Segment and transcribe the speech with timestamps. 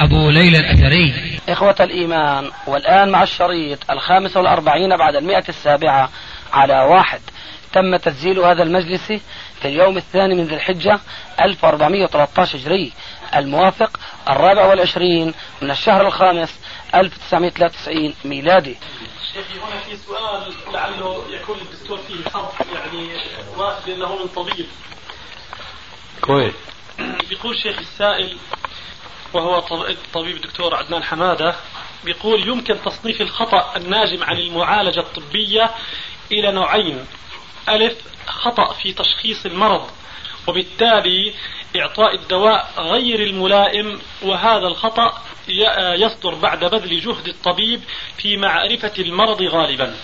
[0.00, 1.38] أبو ليلى الأثري.
[1.48, 6.10] إخوة الإيمان والآن مع الشريط الخامس والأربعين بعد المئة السابعة
[6.52, 7.20] على واحد.
[7.72, 9.06] تم تسجيل هذا المجلس
[9.60, 11.00] في اليوم الثاني من ذي الحجة
[11.40, 12.92] 1413 هجري.
[13.36, 14.00] الموافق
[14.30, 16.60] الرابع والعشرين من الشهر الخامس
[16.94, 18.76] 1993 ميلادي.
[19.32, 23.08] شيخي هنا في سؤال لعله يكون الدكتور فيه حرف يعني
[23.56, 24.66] واحد لأنه من طبيب
[26.20, 26.54] كويس.
[27.28, 28.36] بيقول شيخ السائل
[29.32, 31.56] وهو الطبيب الدكتور عدنان حمادة
[32.04, 35.70] بيقول يمكن تصنيف الخطأ الناجم عن المعالجة الطبية
[36.32, 37.06] إلى نوعين.
[37.68, 39.90] ألف خطأ في تشخيص المرض
[40.46, 41.34] وبالتالي
[41.76, 45.22] إعطاء الدواء غير الملائم وهذا الخطأ
[45.94, 47.82] يصدر بعد بذل جهد الطبيب
[48.16, 49.96] في معرفة المرض غالبا.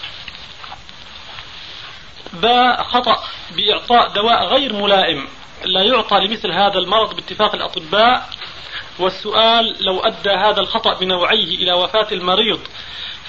[2.33, 3.25] باء خطأ
[3.57, 5.29] بإعطاء دواء غير ملائم.
[5.65, 8.29] لا يعطى لمثل هذا المرض باتفاق الأطباء
[8.99, 12.61] والسؤال لو أدى هذا الخطأ بنوعيه إلى وفاة المريض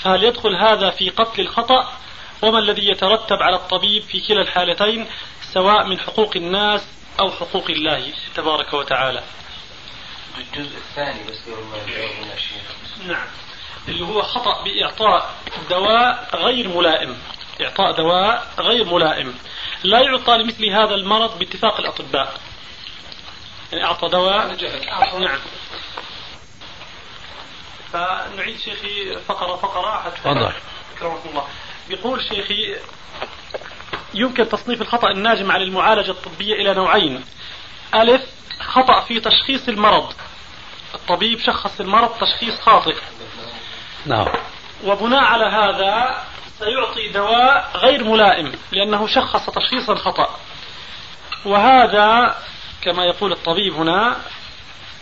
[0.02, 1.92] فهل يدخل هذا في قتل الخطأ؟
[2.42, 5.08] وما الذي يترتب على الطبيب في كلا الحالتين
[5.54, 6.88] سواء من حقوق الناس
[7.20, 9.24] أو حقوق الله تبارك وتعالى؟
[10.38, 11.48] الجزء الثاني بس
[13.08, 13.28] نعم.
[13.88, 15.34] اللي هو خطأ بإعطاء
[15.70, 17.18] دواء غير ملائم.
[17.62, 19.36] إعطاء دواء غير ملائم.
[19.84, 22.34] لا يعطى لمثل هذا المرض باتفاق الأطباء.
[23.74, 24.58] أعطى دواء.
[25.20, 25.40] نعم
[27.94, 30.16] فنعيد شيخي فقرة فقرة حتى.
[30.16, 30.52] تفضل.
[30.98, 31.48] أكرمكم الله.
[31.88, 32.76] بيقول شيخي
[34.14, 37.26] يمكن تصنيف الخطأ الناجم عن المعالجة الطبية إلى نوعين.
[37.96, 38.22] ألف
[38.60, 40.14] خطأ في تشخيص المرض.
[40.96, 42.96] الطبيب شخص المرض تشخيص خاطئ.
[44.06, 44.28] نعم.
[44.84, 46.24] وبناء على هذا
[46.60, 50.40] سيعطي دواء غير ملائم لأنه شخص تشخيصا خطأ.
[51.46, 52.36] وهذا
[52.86, 54.18] كما يقول الطبيب هنا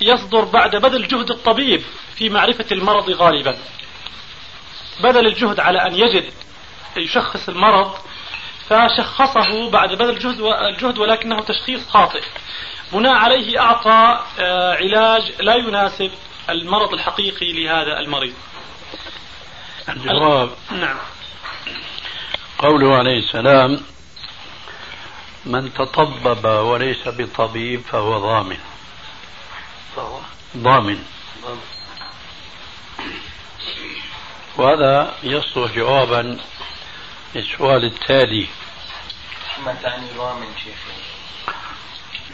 [0.01, 1.83] يصدر بعد بذل جهد الطبيب
[2.16, 3.57] في معرفة المرض غالبا.
[5.03, 6.33] بذل الجهد على أن يجد
[6.97, 7.94] يشخص المرض
[8.69, 12.21] فشخصه بعد بذل الجهد الجهد ولكنه تشخيص خاطئ.
[12.94, 16.11] بناء عليه أعطى آه، علاج لا يناسب
[16.50, 18.33] المرض الحقيقي لهذا المريض.
[19.89, 20.50] الجواب.
[20.71, 20.97] نعم.
[22.57, 23.92] قوله عليه السلام
[25.45, 28.57] من تطبب وليس بطبيب فهو ضامن.
[29.95, 30.19] فهو
[30.57, 31.03] ضامن.
[34.57, 36.39] وهذا يصلح جوابا
[37.35, 38.47] للسؤال التالي.
[39.65, 40.93] ما تعني ضامن شيخي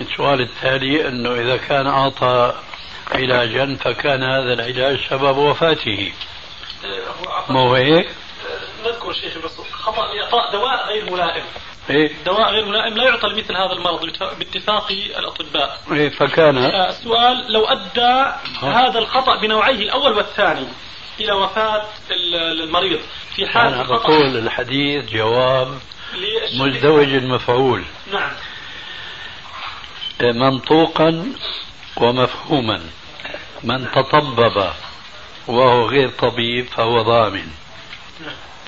[0.01, 2.53] السؤال التالي أنه إذا كان أعطى
[3.11, 6.13] علاجا فكان هذا العلاج سبب وفاته.
[7.49, 8.09] ما هو هيك؟
[8.85, 11.43] نذكر شيخي بس خطأ إعطاء دواء غير ملائم.
[11.89, 12.11] إيه.
[12.25, 14.05] دواء غير ملائم لا يعطى لمثل هذا المرض
[14.39, 15.79] باتفاق الأطباء.
[15.91, 20.67] إيه فكان آه، السؤال لو أدى هذا الخطأ بنوعيه الأول والثاني
[21.19, 21.85] إلى وفاة
[22.63, 22.99] المريض.
[23.35, 25.79] في حال أنا بقول الحديث جواب
[26.59, 27.83] مزدوج المفعول.
[28.13, 28.31] نعم.
[30.21, 31.33] منطوقا
[31.97, 32.81] ومفهوما.
[33.63, 34.71] من تطبب
[35.47, 37.47] وهو غير طبيب فهو ضامن.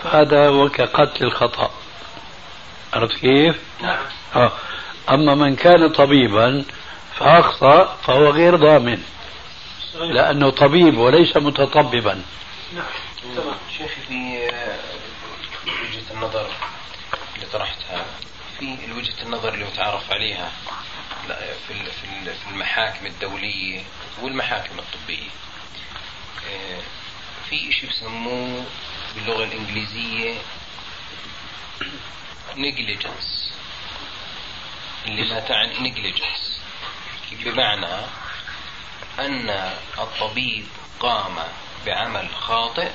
[0.03, 1.71] فهذا هو كقتل الخطأ.
[2.93, 4.51] عرفت كيف؟ نعم آه.
[5.09, 6.65] أما من كان طبيبا
[7.17, 9.03] فأخطأ فهو غير ضامن
[9.95, 12.21] لأنه طبيب وليس متطببا
[12.75, 12.85] نعم
[13.35, 14.47] تمام شيخي في
[15.67, 16.49] وجهة النظر
[17.35, 18.05] اللي طرحتها
[18.59, 20.51] في وجهة النظر اللي متعارف عليها
[21.67, 23.81] في المحاكم الدولية
[24.21, 25.29] والمحاكم الطبية
[26.49, 26.81] آه،
[27.49, 28.65] في شيء بسموه
[29.15, 30.33] باللغة الإنجليزية
[32.55, 33.51] negligence.
[35.05, 36.51] اللي ما تعني negligence.
[37.31, 38.05] بمعنى
[39.19, 39.49] أن
[39.99, 40.65] الطبيب
[40.99, 41.35] قام
[41.85, 42.91] بعمل خاطئ.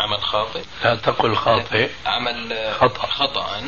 [0.00, 0.64] عمل خاطئ.
[0.84, 3.06] لا تقل خاطئ؟ عمل خطأ.
[3.06, 3.62] خطأ.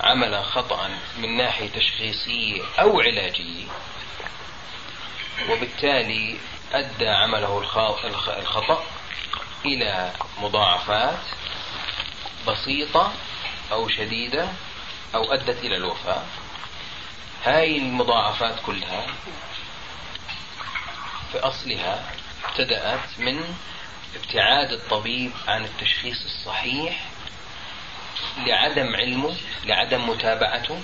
[0.00, 3.66] عمل خطأ من ناحية تشخيصية أو علاجية
[5.50, 6.38] وبالتالي
[6.72, 7.58] أدى عمله
[8.38, 8.84] الخطأ
[9.64, 11.18] إلى مضاعفات
[12.48, 13.12] بسيطة
[13.72, 14.48] أو شديدة
[15.14, 16.22] أو أدت إلى الوفاة.
[17.44, 19.06] هاي المضاعفات كلها
[21.32, 22.12] في أصلها
[22.44, 23.56] ابتدأت من
[24.16, 27.04] ابتعاد الطبيب عن التشخيص الصحيح
[28.46, 30.82] لعدم علمه لعدم متابعته.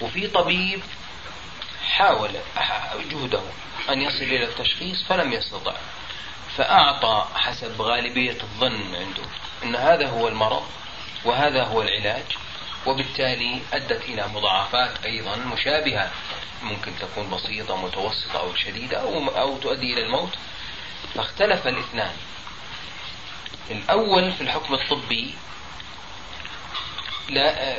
[0.00, 0.82] وفي طبيب
[1.88, 2.30] حاول
[3.10, 3.42] جهده
[3.88, 5.74] أن يصل إلى التشخيص فلم يستطع
[6.56, 9.22] فأعطى حسب غالبية الظن عنده
[9.64, 10.66] أن هذا هو المرض.
[11.24, 12.24] وهذا هو العلاج
[12.86, 16.10] وبالتالي أدت إلى مضاعفات أيضا مشابهة
[16.62, 20.34] ممكن تكون بسيطة متوسطة أو شديدة أو, أو تؤدي إلى الموت.
[21.14, 22.16] فاختلف الاثنان.
[23.70, 25.34] الأول في الحكم الطبي
[27.28, 27.76] لا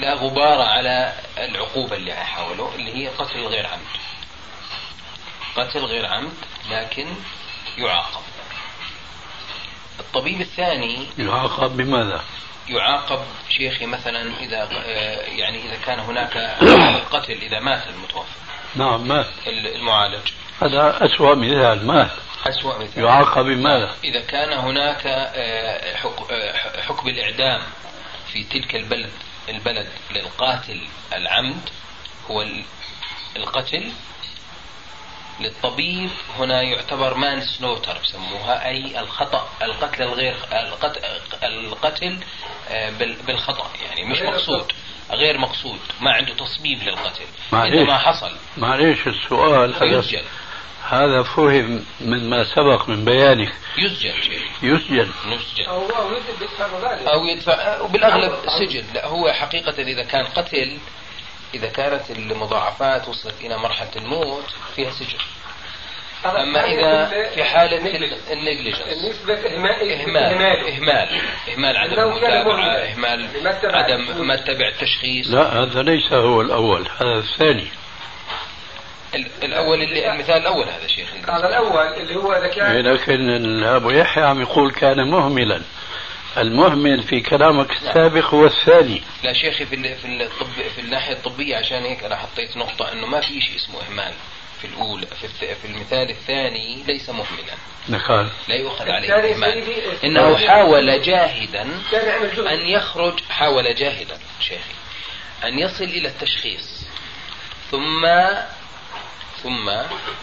[0.00, 4.00] لا غبار على العقوبة اللي حاولوا اللي هي قتل غير عمد.
[5.56, 6.34] قتل غير عمد
[6.70, 7.06] لكن
[7.78, 8.22] يعاقب.
[10.00, 12.24] الطبيب الثاني يعاقب بماذا؟
[12.70, 13.18] يعاقب
[13.48, 14.68] شيخي مثلا إذا
[15.26, 16.36] يعني إذا كان هناك
[17.12, 18.34] قتل إذا مات المتوفى.
[18.76, 19.26] نعم مات.
[19.46, 20.32] المعالج.
[20.62, 22.10] هذا أسوأ مثال مات.
[22.46, 23.04] أسوأ مثال.
[23.04, 25.96] يعاقب بماذا؟ إذا كان هناك آه،
[26.30, 27.60] آه، حكم الإعدام
[28.32, 29.10] في تلك البلد
[29.48, 30.80] البلد للقاتل
[31.12, 31.68] العمد
[32.30, 32.46] هو
[33.36, 33.92] القتل
[35.40, 40.36] للطبيب هنا يعتبر مان سلوتر بسموها أي الخطأ القتل الغير
[41.42, 42.18] القتل
[42.68, 42.90] آه،
[43.26, 44.72] بالخطأ يعني مش مقصود
[45.10, 48.32] غير مقصود ما عنده تصميم للقتل اذا ما حصل.
[48.56, 50.22] معليش السؤال يسجل.
[50.88, 53.52] هذا فهم من ما سبق من بيانك.
[53.78, 54.14] يسجن
[54.62, 56.66] يسجن يسجن أو يدفع
[57.14, 58.84] أو يدفع وبالأغلب سجن.
[58.94, 60.78] لا هو حقيقة إذا كان قتل
[61.54, 64.44] إذا كانت المضاعفات وصلت إلى مرحلة الموت
[64.76, 65.18] فيها سجن.
[66.24, 67.76] أما إذا في حالة
[68.32, 68.80] النيجليجنس
[69.28, 69.92] إهمال.
[69.92, 70.68] إهمال.
[70.68, 71.20] إهمال.
[71.48, 73.28] إهمال عدم المتابعة إهمال
[73.64, 75.30] عدم ما تبع التشخيص.
[75.30, 77.66] لا هذا ليس هو الأول هذا الثاني.
[79.42, 81.08] الأول اللي المثال الأول هذا شيخ.
[81.28, 85.62] هذا الأول اللي هو إذا كان لكن ابو يحيى عم يقول كان مهملا.
[86.38, 89.02] المهمل في كلامك السابق هو الثاني.
[89.24, 93.20] لا شيخي في في الطب في الناحية الطبية عشان هيك أنا حطيت نقطة إنه ما
[93.20, 94.12] في شيء اسمه إهمال
[94.60, 97.54] في الأولى في, في المثال الثاني ليس مهملا.
[97.88, 98.30] نقال.
[98.48, 99.64] لا يؤخذ عليه إهمال.
[100.04, 101.62] إنه حاول جاهدا
[102.52, 104.74] أن يخرج حاول جاهدا شيخي
[105.44, 106.86] أن يصل إلى التشخيص
[107.70, 108.06] ثم
[109.42, 109.70] ثم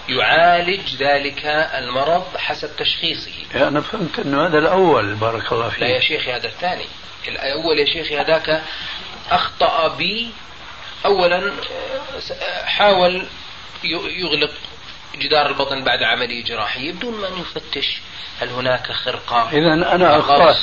[0.09, 1.45] يعالج ذلك
[1.77, 3.31] المرض حسب تشخيصه.
[3.55, 6.85] أنا فهمت أنه هذا الأول بارك الله فيك لا يا شيخي هذا الثاني.
[7.27, 8.61] الأول يا شيخي هذاك
[9.29, 10.31] أخطأ بي
[11.05, 11.51] أولا
[12.65, 13.27] حاول
[13.83, 14.51] يغلق
[15.15, 18.01] جدار البطن بعد عملية جراحية بدون ما يفتش
[18.41, 20.55] هل هناك خرقة إذا أنا أخطأت.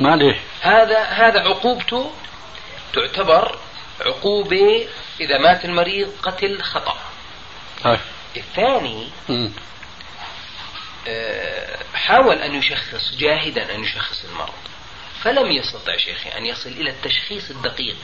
[0.00, 2.10] معلش هذا هذا عقوبته
[2.92, 3.58] تعتبر
[4.00, 4.86] عقوبة
[5.20, 6.96] إذا مات المريض قتل خطأ.
[8.36, 9.08] الثاني
[11.08, 14.52] آه، حاول أن يشخص جاهدا أن يشخص المرض.
[15.22, 17.96] فلم يستطع شيخي أن يصل إلى التشخيص الدقيق.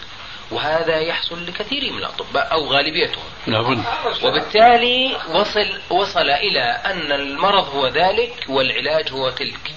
[0.50, 3.25] وهذا يحصل لكثير من الأطباء أو غالبيتهم.
[3.46, 3.84] لابد.
[4.23, 9.75] وبالتالي وصل وصل إلى أن المرض هو ذلك والعلاج هو تلك.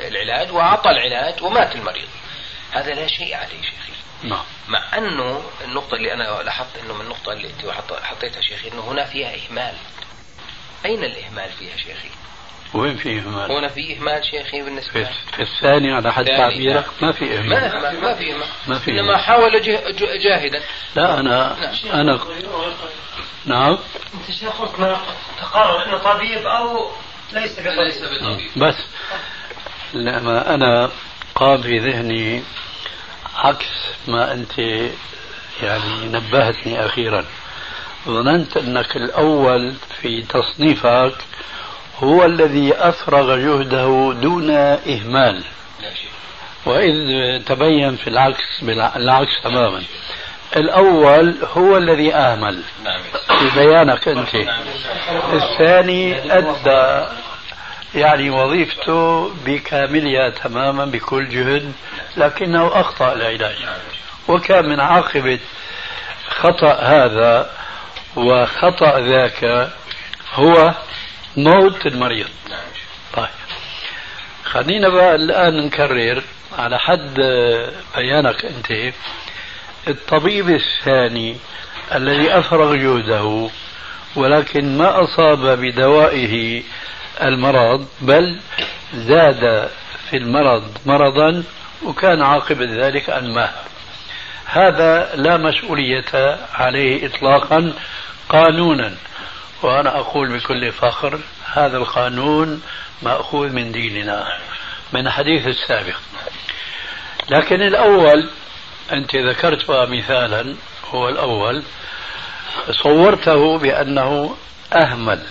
[0.00, 2.08] العلاج وأعطى العلاج ومات المريض.
[2.70, 3.97] هذا لا شيء عليه شيخي.
[4.22, 4.44] نعم.
[4.68, 7.70] مع أنه النقطة اللي أنا لاحظت أنه من النقطة اللي أنت
[8.02, 9.74] حطيتها شيخي أنه هنا فيها إهمال.
[10.84, 12.08] أين الإهمال فيها شيخي؟
[12.74, 17.12] وين في إهمال؟ هنا في إهمال شيخي بالنسبة في, في الثاني على حد تعبيرك؟ ما
[17.12, 17.48] في إهمال.
[17.48, 18.46] ما ما في إهمال.
[18.66, 19.62] ما في إنما حاول
[20.22, 20.62] جاهدا.
[20.96, 22.00] لا أنا نعم.
[22.00, 22.20] أنا
[23.46, 23.78] نعم.
[24.14, 24.96] أنت شيخ قلت
[25.40, 26.90] تقرر إنه طبيب أو
[27.32, 27.72] ليس بطبيب.
[27.72, 28.50] ليس بطبيب.
[28.56, 28.76] بس.
[29.92, 30.90] لما أنا
[31.34, 32.42] قام في ذهني
[33.38, 33.66] عكس
[34.08, 34.58] ما أنت
[35.62, 37.24] يعني نبهتني أخيرا.
[38.08, 41.14] ظننت أنك الأول في تصنيفك
[42.02, 45.44] هو الذي أفرغ جهده دون إهمال.
[46.66, 46.92] وإذ
[47.44, 49.82] تبين في العكس بالعكس تماما.
[50.56, 52.62] الأول هو الذي أهمل
[53.28, 54.34] في بيانك أنت.
[55.32, 57.06] الثاني أدى
[57.94, 61.72] يعني وظيفته بكاملها تماما بكل جهد
[62.16, 63.56] لكنه أخطأ العلاج
[64.28, 65.38] وكان من عاقبة
[66.28, 67.50] خطأ هذا
[68.16, 69.70] وخطأ ذاك
[70.34, 70.74] هو
[71.36, 72.28] موت المريض.
[73.14, 73.28] طيب.
[74.44, 76.22] خلينا بقى الآن نكرر
[76.58, 77.14] على حد
[77.96, 78.94] بيانك أنت.
[79.88, 81.36] الطبيب الثاني
[81.94, 83.50] الذي أفرغ جهده
[84.16, 86.62] ولكن ما أصاب بدوائه
[87.22, 88.40] المرض بل
[88.94, 89.70] زاد
[90.10, 91.44] في المرض مرضا
[91.84, 93.54] وكان عاقبة ذلك مات.
[94.46, 97.72] هذا لا مسؤولية عليه إطلاقا
[98.28, 98.94] قانونا.
[99.62, 101.20] وأنا أقول بكل فخر
[101.52, 102.62] هذا القانون
[103.02, 104.38] مأخوذ من ديننا
[104.92, 105.96] من الحديث السابق.
[107.30, 108.30] لكن الأول
[108.92, 110.54] أنت ذكرت مثالا
[110.90, 111.62] هو الأول
[112.70, 114.36] صورته بأنه
[114.72, 115.22] أهمل.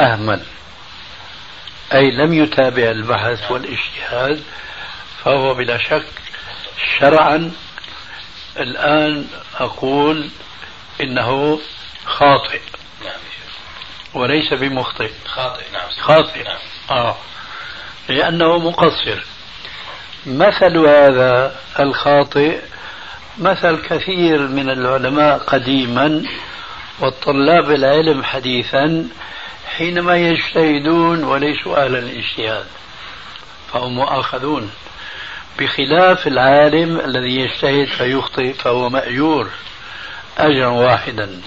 [0.00, 0.42] أهمل
[1.94, 4.42] أي لم يتابع البحث والاجتهاد
[5.24, 6.06] فهو بلا شك
[6.98, 7.52] شرعا.
[8.58, 10.30] الآن أقول
[11.00, 11.60] إنه
[12.04, 12.60] خاطئ.
[14.14, 15.10] وليس بمخطئ.
[15.26, 15.88] خاطئ نعم.
[16.00, 16.44] خاطئ.
[16.44, 16.58] نعم.
[16.90, 17.16] آه.
[18.08, 19.24] لأنه مقصر.
[20.26, 22.60] مثل هذا الخاطئ
[23.38, 26.22] مثل كثير من العلماء قديما
[27.00, 29.08] والطلاب العلم حديثا
[29.78, 32.66] حينما يجتهدون وليسوا أهل الاجتهاد
[33.72, 34.70] فهم مؤاخذون.
[35.58, 39.48] بخلاف العالم الذي يجتهد فيخطئ فهو مأجور
[40.38, 41.40] أجرا واحدا.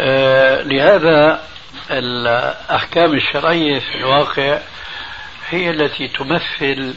[0.00, 1.42] آه لهذا
[1.90, 4.58] الأحكام الشرعية في الواقع
[5.50, 6.94] هي التي تمثل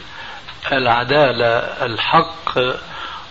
[0.72, 2.58] العدالة الحق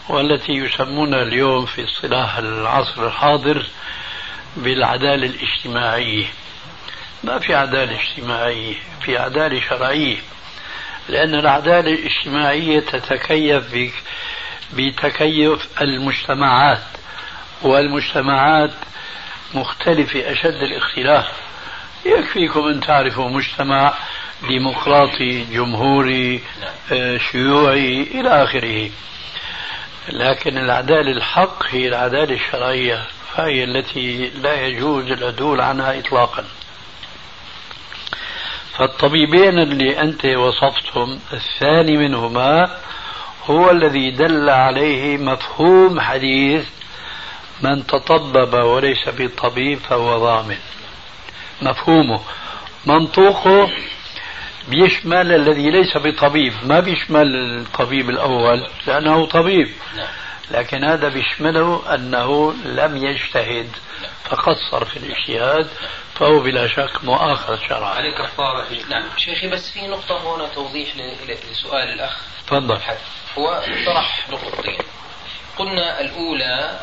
[0.09, 3.65] والتي يسمونها اليوم في اصطلاح العصر الحاضر
[4.57, 6.25] بالعدالة الاجتماعية.
[7.23, 10.17] ما في عدالة اجتماعية في عدالة شرعية.
[11.09, 13.93] لأن العدالة الاجتماعية تتكيف
[14.73, 16.83] بتكيف المجتمعات
[17.61, 18.71] والمجتمعات
[19.53, 21.31] مختلفة أشد الاختلاف.
[22.05, 23.93] يكفيكم أن تعرفوا مجتمع
[24.47, 26.41] ديمقراطي جمهوري
[26.91, 28.89] آه، شيوعي إلى آخره.
[30.09, 33.03] لكن العدالة الحق هي العدالة الشرعية
[33.35, 36.45] فهي التي لا يجوز العدول عنها إطلاقا.
[38.77, 42.77] فالطبيبين اللي أنت وصفتهم الثاني منهما
[43.45, 46.65] هو الذي دل عليه مفهوم حديث
[47.61, 50.57] من تطبب وليس بطبيب فهو ضامن.
[51.61, 52.19] مفهومه.
[52.85, 53.69] منطوقه
[54.69, 59.67] بيشمل الذي ليس بطبيب ما بيشمل الطبيب الأول لأنه طبيب.
[60.51, 63.69] لكن هذا بيشمله أنه لم يجتهد
[64.23, 65.69] فقصر في الاجتهاد
[66.15, 69.09] فهو بلا شك مؤاخذ شرعا عليه كفارة نعم.
[69.17, 70.95] شيخي بس في نقطة هنا توضيح
[71.51, 72.17] لسؤال الأخ.
[72.47, 72.79] تفضل.
[73.37, 74.79] هو طرح نقطتين.
[75.57, 76.79] قلنا الأولى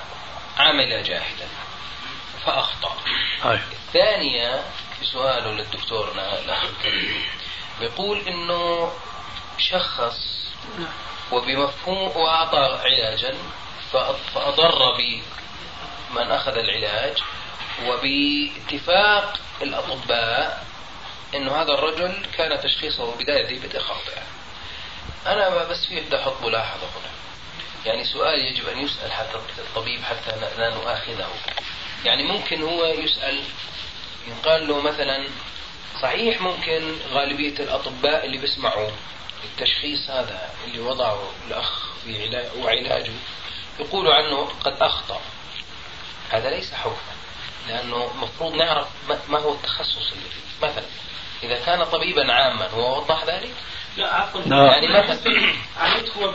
[0.59, 1.49] عمل جاهدا
[2.47, 2.97] فأخطأ.
[3.45, 3.61] أي.
[3.73, 4.63] الثانية
[5.01, 6.13] في سؤاله للدكتور
[6.45, 7.23] الأخ الكريم
[7.81, 8.93] بيقول إنه
[9.59, 10.17] شخص
[11.33, 13.35] وبمفهوم وأعطى علاجا
[14.35, 17.19] فأضر بمن أخذ العلاج
[17.87, 20.65] وباتفاق الأطباء
[21.35, 24.23] أنه هذا الرجل كان تشخيصه بداية بدء خاطئة
[25.27, 27.11] أنا بس في بدي أحط ملاحظة هنا.
[27.87, 31.29] يعني سؤال يجب أن يسأل حتى الطبيب حتى لا نؤاخذه.
[32.05, 33.43] يعني ممكن هو يسأل
[34.29, 35.29] يقال له مثلا
[36.03, 38.91] صحيح ممكن غالبية الأطباء اللي بيسمعوا
[39.45, 43.13] التشخيص هذا اللي وضعه الأخ في علاج وعلاجه
[43.81, 45.21] يقولوا عنه قد أخطأ.
[46.31, 47.15] هذا ليس حكما
[47.69, 48.89] لأنه المفروض نعرف
[49.29, 50.67] ما هو التخصص اللي فيه.
[50.69, 50.85] مثلا
[51.43, 53.51] إذا كان طبيبا عاما هو وضح ذلك؟
[53.97, 54.41] لا عفوا.
[54.47, 56.33] يعني مثلا عملت هو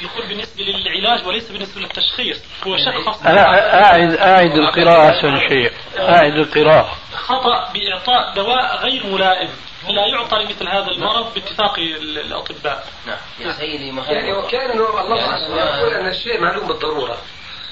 [0.00, 2.42] بيقول بالنسبة للعلاج وليس بالنسبة للتشخيص.
[2.66, 6.96] هو شخص أعد أعد القراءة أحسن شيء أعد القراءة.
[7.14, 9.50] خطأ بإعطاء دواء غير ملائم.
[9.88, 12.84] لا يعطى لمثل هذا المرض باتفاق الأطباء.
[13.06, 13.16] نعم.
[13.40, 17.18] يا سيدي ما يعني وكان الله يقول أن الشيء معلوم بالضرورة.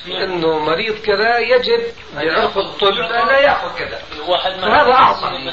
[0.08, 1.82] إنه مريض كذا يجب
[2.14, 4.02] بعرف الطب أن لا يأخذ كذا.
[4.62, 5.50] فهذا أعظم.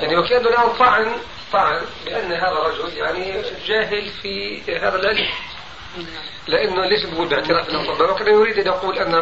[0.00, 1.12] يعني وكانه له طعن
[1.52, 5.26] طعن؟ بان هذا الرجل يعني جاهل في هذا العلم.
[6.46, 9.14] لأنه ليش بقول باعتراف الاطباء وكان يريد أن يقول أن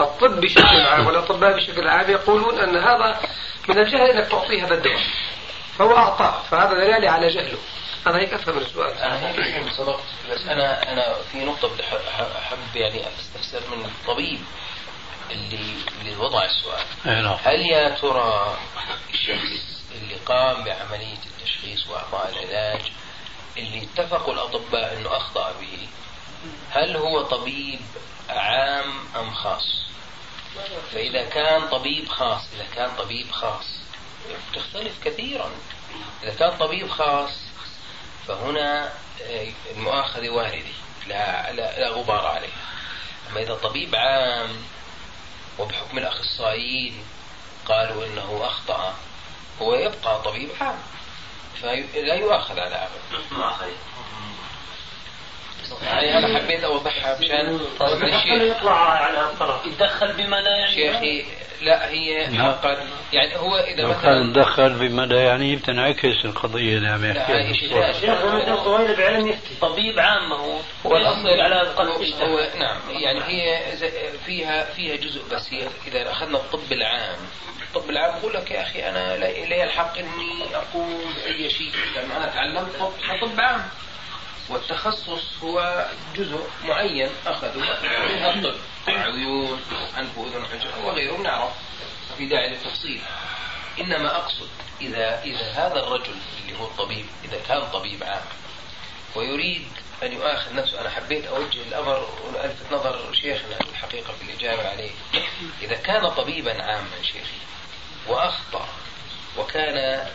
[0.00, 3.20] الطب بشكل عام والأطباء بشكل عام يقولون أن هذا
[3.68, 5.00] من الجهل إنك تعطيه هذا الدواء.
[5.78, 7.58] فهو أعطاه فهذا دلالة على جهله
[8.06, 11.82] أنا هيك أفهم السؤال أنا هيك صدقت بس أنا أنا في نقطة بدي
[12.38, 14.40] أحب يعني أستفسر من الطبيب
[15.30, 17.38] اللي اللي وضع السؤال نعم.
[17.44, 18.56] هل يا ترى
[19.14, 22.80] الشخص اللي قام بعملية التشخيص واعطاء العلاج
[23.56, 25.88] اللي اتفقوا الأطباء إنه أخطأ به
[26.70, 27.80] هل هو طبيب
[28.28, 29.86] عام أم خاص؟
[30.92, 33.85] فإذا كان طبيب خاص إذا كان طبيب خاص
[34.54, 35.50] تختلف كثيرا.
[36.22, 37.30] إذا كان طبيب خاص
[38.28, 38.92] فهنا
[39.22, 40.76] آه، المؤاخذة واردة.
[41.06, 42.66] لا, لا, لا غبار عليها
[43.30, 44.56] أما إذا طبيب عام
[45.58, 47.04] وبحكم الأخصائيين
[47.66, 48.94] قالوا إنه أخطأ
[49.62, 50.78] هو يبقى طبيب عام.
[51.62, 53.22] فلا يؤاخذ على عمل
[55.84, 57.60] يعني أنا حبيت أوضحها مشان
[58.02, 61.24] الشيخ يطلع على هالطرف يتدخل بما لا يعني شيخي
[61.62, 62.52] لا هي نعم.
[62.52, 62.76] حقا.
[63.12, 67.50] يعني هو إذا لو مثلا كان تدخل بما لا يعني بتنعكس القضية اللي عم يحكيها
[67.50, 70.58] الشيخ طويل بعلم يفتي طبيب عام هو.
[70.86, 71.88] هو الاصل على قلب
[72.22, 73.62] هو, نعم يعني هي
[74.26, 75.52] فيها فيها جزء بس.
[75.52, 77.16] هي إذا أخذنا الطب العام.
[77.62, 81.70] الطب العام بقول لك يا أخي أنا لا- لي الحق إني اقوم باي شيء.
[81.94, 83.62] لأن أنا تعلمت طب طب عام.
[84.48, 85.86] والتخصص هو
[86.16, 88.60] جزء معين أخذه منها الطب.
[88.88, 89.60] عيون
[89.98, 91.52] انف واذن وحجر وغيره نعرف
[92.18, 93.00] في داعي للتفصيل.
[93.80, 94.48] إنما أقصد
[94.80, 98.22] إذا إذا هذا الرجل اللي هو الطبيب إذا كان طبيب عام
[99.14, 99.68] ويريد
[100.02, 104.90] أن يؤاخذ نفسه أنا حبيت أوجه الأمر وألفت نظر شيخنا الحقيقة في الإجابة عليه.
[105.62, 107.38] إذا كان طبيبا عاما شيخي
[108.06, 108.68] وأخطأ
[109.38, 110.06] وكان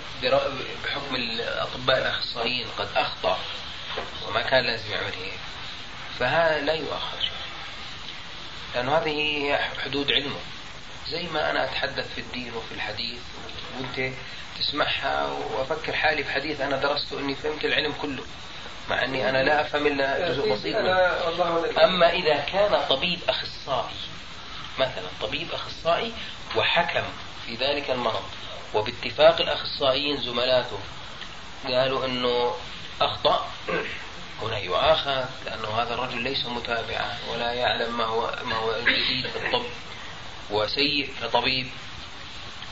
[0.83, 3.39] بحكم الأطباء الأخصائيين قد أخطأ
[4.27, 5.39] وما كان لازم يعمل هيك.
[6.19, 7.31] فهذا لا شيخي
[8.75, 10.39] لأنه هذه هي حدود علمه.
[11.09, 13.19] زي ما أنا أتحدث في الدين وفي الحديث
[13.77, 14.13] وأنت
[14.59, 18.23] تسمعها وأفكر حالي في حديث أنا درسته أني فهمت العلم كله.
[18.89, 21.83] مع أني أنا لا أفهم إلا جزء بسيط منه.
[21.83, 23.95] أما إذا كان طبيب أخصائي
[24.79, 26.13] مثلا طبيب أخصائي
[26.55, 27.03] وحكم
[27.45, 28.23] في ذلك المرض
[28.73, 30.79] وباتفاق الأخصائيين زملاته
[31.67, 32.55] قالوا أنه
[33.05, 33.47] أخطأ.
[34.41, 39.45] هنا يؤاخذ لأنه هذا الرجل ليس متابعا ولا يعلم ما هو ما هو الجديد في
[39.45, 39.65] الطب.
[40.51, 41.67] وسيء كطبيب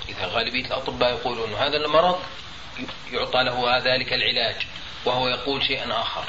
[0.10, 2.20] إذا غالبية الأطباء يقولون هذا المرض
[3.12, 4.56] يعطى له ذلك العلاج
[5.06, 6.24] وهو يقول شيئا آخر.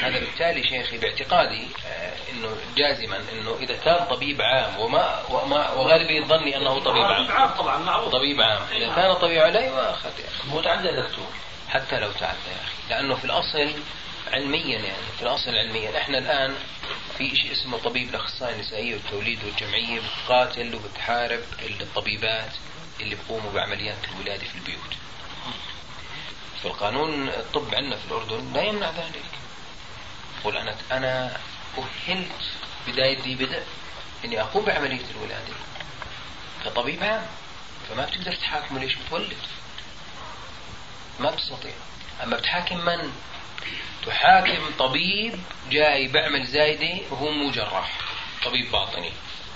[0.00, 6.24] هذا بالتالي شيخي باعتقادي آه، إنه جازما إنه إذا كان طبيب عام وما وما وغالبية
[6.24, 7.30] ظني أنه طبيب عام.
[7.30, 8.12] عام طبعا معروف.
[8.12, 8.62] طبيب عام.
[8.72, 10.48] إذا كان طبيب عام لا يؤاخذ يا أخي.
[10.58, 11.26] متعدد دكتور.
[11.70, 13.72] حتى لو تعدى يا أخي لأنه في الأصل
[14.32, 16.54] علميا يعني في الأصل علميا إحنا الآن
[17.18, 21.40] في شيء اسمه طبيب الأخصائي النسائيه والتوليد والجمعية بتقاتل وبتحارب
[21.80, 22.50] الطبيبات
[23.00, 24.94] اللي بيقوموا بعمليات الولادة في البيوت.
[26.60, 29.24] في القانون الطب عندنا في الأردن لا يمنع ذلك.
[30.40, 31.36] يقول أنا أنا
[31.78, 32.28] أهلت
[32.88, 33.62] بداية ذي بدء
[34.24, 35.54] إني أقوم بعملية الولادة
[36.64, 37.26] كطبيب عام
[37.88, 39.36] فما بتقدر تحاكمه ليش بتولد.
[41.20, 41.72] ما بتستطيع
[42.22, 43.12] أما بتحاكم من؟
[44.06, 47.98] تحاكم طبيب جاي بعمل زايدة وهو مو جراح.
[48.44, 49.12] طبيب باطني.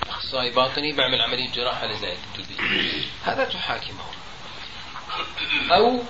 [0.08, 4.04] أخصائي باطني بعمل عملية جراحة لزايده الدوديه هذا تحاكمه.
[5.70, 6.02] أو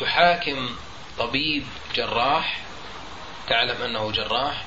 [0.00, 0.76] تحاكم
[1.18, 2.60] طبيب جراح
[3.48, 4.64] تعلم أنه جراح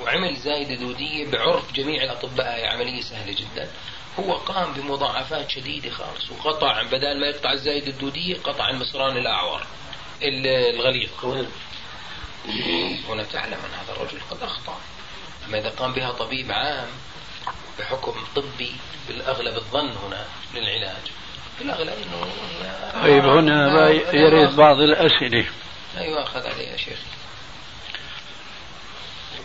[0.00, 3.70] وعمل زايدة دودية بعرف جميع الأطباء هي عملية سهلة جدا.
[4.18, 9.62] هو قام بمضاعفات شديدة خالص وقطع بدل ما يقطع الزايده الدودية قطع المصران الأعور
[10.22, 11.10] ال- الغليظ.
[13.08, 14.78] هنا تعلم أن هذا الرجل قد أخطأ.
[15.48, 16.88] أما إذا قام بها طبيب عام
[17.78, 18.72] بحكم طبي
[19.08, 21.02] بالأغلب الظن هنا للعلاج.
[21.58, 25.46] بالأغلب إنه هي- طيب هنا يرد بعض الأسئلة.
[25.96, 26.98] لا يؤاخذ عليه يا شيخ.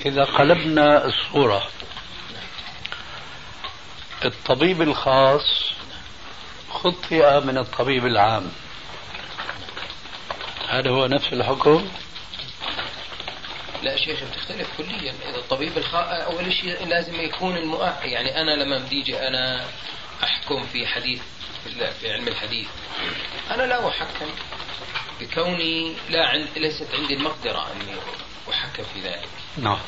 [0.05, 1.67] إذا قلبنا الصورة
[4.25, 5.71] الطبيب الخاص
[6.69, 8.51] خطئ من الطبيب العام.
[10.67, 11.89] هل هو نفس الحكم؟
[13.83, 15.13] لا شيخ بتختلف كليا.
[15.29, 15.99] إذا الطبيب الخا...
[15.99, 19.65] أول شيء لازم يكون المؤهل يعني أنا لما بدي أجي أنا
[20.23, 21.21] أحكم في حديث
[21.63, 22.67] في في علم الحديث.
[23.51, 24.29] أنا لا أحكم.
[25.21, 26.47] بكوني لا عند...
[26.55, 27.95] ليست عندي المقدرة أني
[28.49, 29.29] أحكم في ذلك.
[29.57, 29.79] نعم.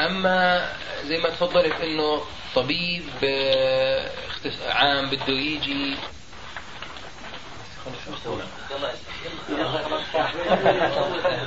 [0.00, 0.68] أما
[1.04, 2.22] زي ما تفضلت إنه
[2.54, 3.02] طبيب
[4.68, 5.96] عام بده يجي.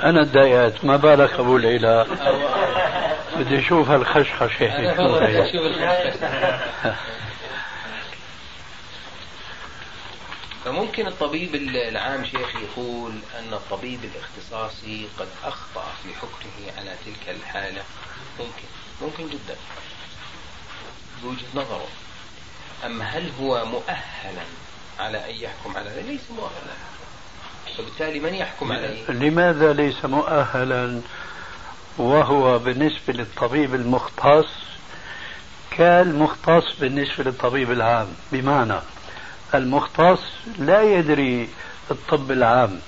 [0.04, 2.08] أنا تضايقت ما بالك أبو العلا
[3.36, 5.00] بدي أشوف هالخشخشة هيك.
[10.66, 17.84] فممكن الطبيب العام شيخ يقول أن الطبيب الاختصاصي قد أخطأ في حكمه على تلك الحالة.
[18.40, 18.68] ممكن.
[19.02, 19.56] ممكن جدا.
[21.24, 21.88] بوجهة نظره.
[22.86, 24.44] أما هل هو مؤهلا
[25.00, 26.74] على أن يحكم على ذلك؟ ليس مؤهلا.
[27.78, 31.02] فبالتالي من يحكم عليه؟ لماذا ليس مؤهلا؟
[31.98, 34.50] وهو بالنسبة للطبيب المختص
[35.72, 38.08] كالمختص بالنسبة للطبيب العام.
[38.32, 38.80] بمعنى
[39.56, 40.20] المختص
[40.58, 41.50] لا يدري
[41.92, 42.80] الطب العام.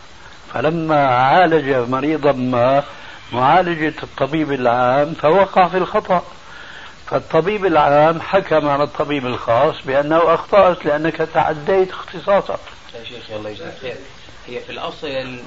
[0.53, 2.83] فلما عالج مريضا ما
[3.31, 6.23] معالجة الطبيب العام فوقع في الخطأ.
[7.07, 12.59] فالطبيب العام حكم على الطبيب الخاص بأنه أخطأت لأنك تعديت اختصاصك.
[12.95, 13.95] يا شيخ الله يجزاك خير.
[14.47, 15.39] هي في الأصل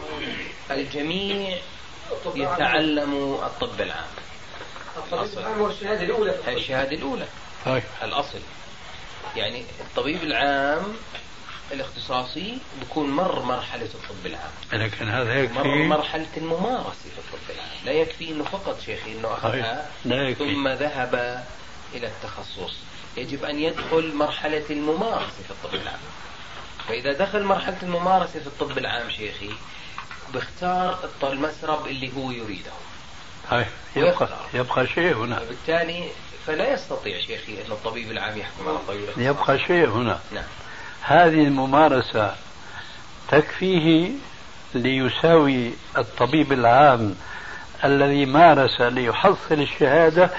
[0.70, 1.56] الجميع
[2.34, 4.08] يتعلموا الطب العام.
[4.96, 7.24] الطبيب العام هو الشهادة الأولى هي الشهادة الأولى.
[7.66, 8.38] طيب الأصل.
[9.36, 10.82] يعني الطبيب العام
[11.72, 14.50] الاختصاصي بيكون مر مرحلة الطب العام.
[14.72, 17.68] لكن هذا مر يكفي مرحلة الممارسة في الطب العام.
[17.84, 19.32] لا يكفي أنه فقط شيخي أنه طيب.
[19.32, 20.54] أخذها لا يكفي.
[20.54, 21.44] ثم ذهب
[21.94, 22.74] إلى التخصص.
[23.16, 26.00] يجب أن يدخل مرحلة الممارسة في الطب العام.
[26.88, 29.50] فإذا دخل مرحلة الممارسة في الطب العام شيخي
[30.32, 32.70] بيختار المسرب اللي هو يريده.
[33.50, 35.40] هاي يبقى يبقى شيء هنا.
[35.42, 36.10] وبالتالي
[36.46, 39.12] فلا يستطيع شيخي أن الطبيب العام يحكم على الاختصاصي.
[39.18, 40.20] يبقى شيء هنا.
[40.32, 40.44] نعم.
[41.08, 42.34] هذه الممارسة
[43.28, 44.10] تكفيه
[44.74, 47.14] ليساوي الطبيب العام
[47.84, 50.30] الذي مارس ليحصل الشهادة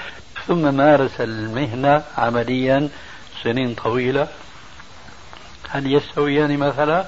[0.46, 2.88] ثم مارس المهنة عمليا
[3.42, 4.28] سنين طويلة
[5.68, 7.06] هل يستويان مثلا؟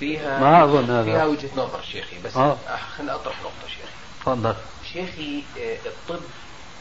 [0.00, 1.04] فيها ما أظن هذا.
[1.04, 2.56] فيها وجهة نظر شيخي بس آه.
[2.96, 3.88] خليني أطرح نقطة شيخي
[4.20, 4.54] تفضل
[4.92, 6.22] شيخي آه، الطب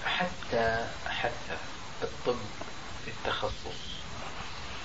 [0.06, 1.58] حتى حتى
[2.04, 2.36] الطب
[3.06, 3.63] في التخصص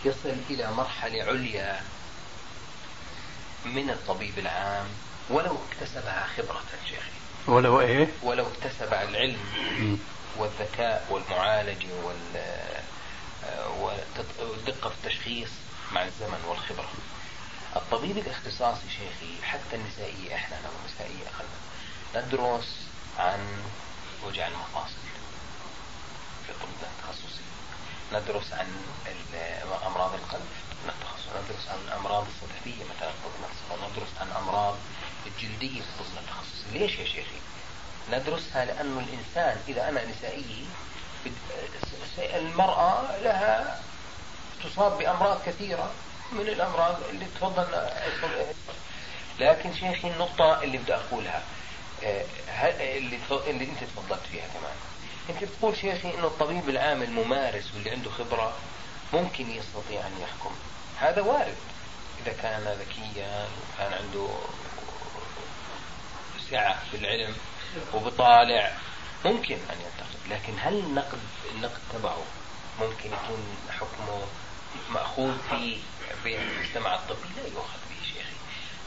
[0.04, 1.80] يصل إلى مرحلة عليا
[3.64, 4.86] من الطبيب العام
[5.30, 7.10] ولو اكتسبها خبرة شيخي
[7.46, 9.38] ولو إيه؟ ولو اكتسب العلم.
[10.36, 13.70] والذكاء والمعالجة وال آه،
[14.80, 15.50] في التشخيص
[15.92, 16.88] مع الزمن والخبرة
[17.76, 22.76] الطبيب الاختصاصي شيخي حتى النسائية إحنا لو النسائية أخذنا ندرس
[23.18, 23.62] عن
[24.26, 24.94] وجع المفاصل
[26.46, 27.42] في الطب التخصصي
[28.12, 28.66] ندرس عن
[29.86, 30.46] أمراض القلب.
[30.88, 33.10] التخصص ندرس عن الأمراض الصدفية مثلا
[33.90, 34.74] ندرس عن أمراض
[35.26, 37.38] الجلدية في الطب التخصصي ليش يا شيخي؟
[38.12, 40.66] ندرسها لأنه الإنسان إذا أنا نسائي
[42.18, 43.80] المرأة لها
[44.64, 45.90] تصاب بأمراض كثيرة
[46.32, 47.66] من الأمراض اللي تفضل
[49.40, 51.42] لكن شيخي النقطة اللي بدي أقولها
[52.04, 52.24] آه،
[52.98, 54.74] اللي اللي أنت تفضلت فيها كمان.
[55.28, 58.56] أنت بتقول شيخي إنه الطبيب العام الممارس واللي عنده خبرة
[59.12, 60.54] ممكن يستطيع أن يحكم.
[60.98, 61.56] هذا وارد.
[62.22, 64.28] إذا كان ذكيا وكان عنده
[66.50, 67.36] سعة في العلم
[67.94, 68.72] وبطالع
[69.24, 70.30] ممكن أن ينتقد.
[70.30, 71.18] لكن هل النقد
[71.54, 72.22] النقد تبعه
[72.80, 74.22] ممكن يكون حكمه
[74.90, 75.78] مأخوذ في
[76.24, 78.36] بالمجتمع الطبي؟ لا يؤخذ به شيخي.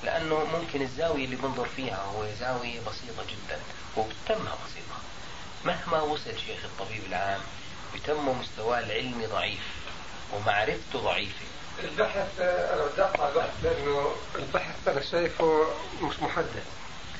[0.03, 3.59] لأنه ممكن الزاوية اللي بنظر فيها هو زاوية بسيطة جدا
[3.97, 4.90] وبتمها بسيطة.
[5.65, 7.39] مهما وصل شيخ الطبيب العام
[7.95, 9.59] بتم مستواه العلمي ضعيف
[10.33, 11.45] ومعرفته ضعيفة.
[11.83, 15.65] البحث أنا بدي أقطع البحث لأنه البحث أنا شايفه
[16.01, 16.63] مش محدد.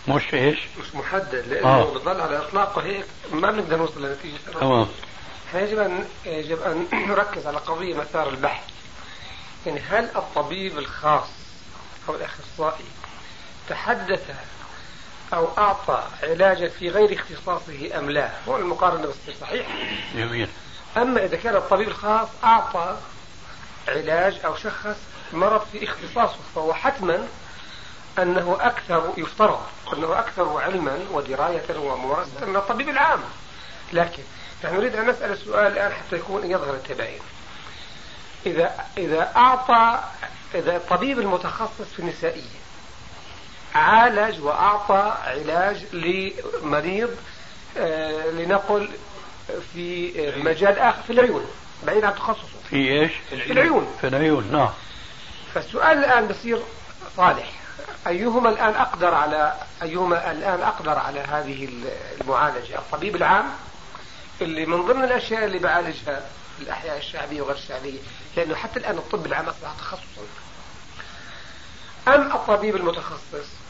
[0.07, 1.83] مش إيش؟ مش محدد لأنه آه.
[1.93, 4.37] بضل على إطلاقه هيك ما بنقدر نوصل لنتيجة.
[4.59, 4.87] تمام.
[5.51, 8.63] فيجب أن يجب أن نركز على قضية مسار البحث.
[9.65, 11.27] يعني هل الطبيب الخاص
[12.09, 12.85] أو الأخصائي
[13.69, 14.21] تحدث
[15.33, 18.31] أو أعطى علاجا في غير اختصاصه أم لا.
[18.47, 19.67] هو المقارنة بس صحيح
[20.15, 20.49] جميل.
[20.97, 22.97] أما إذا كان الطبيب الخاص أعطى
[23.87, 24.97] علاج أو شخص
[25.33, 27.27] مرض في اختصاصه فهو حتما
[28.19, 29.61] أنه أكثر يفترض
[29.93, 33.19] أنه أكثر علما ودراية وممارسة من الطبيب العام.
[33.93, 34.23] لكن
[34.63, 37.19] نحن نريد أن نسأل السؤال الآن حتى يكون يظهر التباين
[38.45, 39.99] إذا إذا أعطى
[40.55, 42.61] إذا الطبيب المتخصص في النسائية
[43.75, 47.09] عالج وأعطى علاج لمريض
[47.77, 48.89] آه، لنقل
[49.73, 51.45] في مجال آخر في العيون
[51.87, 52.59] بعيد عن تخصصه.
[52.69, 53.87] في إيش؟ في العيون.
[54.01, 54.69] في العيون نعم.
[55.53, 56.59] فالسؤال الآن بصير
[57.17, 57.51] صالح.
[58.07, 59.53] أيهما الآن أقدر على
[59.83, 61.69] أيهما الآن أقدر على هذه
[62.21, 63.45] المعالجة؟ الطبيب العام
[64.41, 66.25] اللي من ضمن الأشياء اللي بعالجها
[66.57, 67.99] في الأحياء الشعبية وغير الشعبية
[68.37, 70.21] لأنه حتى الآن الطب العام أصبح تخصصا.
[72.07, 73.60] أم الطبيب المتخصص؟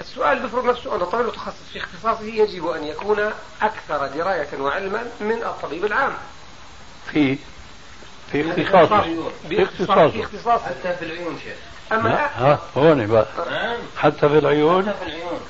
[0.00, 5.42] السؤال بيفرض نفسه أن الطبيب المتخصص في اختصاصه يجب أن يكون أكثر دراية وعلما من
[5.42, 6.12] الطبيب العام.
[7.12, 7.38] في
[8.32, 9.02] في اختصاصه.
[9.48, 9.66] في
[10.10, 10.64] في اختصاصه.
[10.64, 11.56] حتى في العيون شيخ.
[11.92, 13.26] أما لا ها هون بقى.
[13.50, 13.76] نعم.
[13.96, 15.40] حتى في العيون؟ حتى في العيون.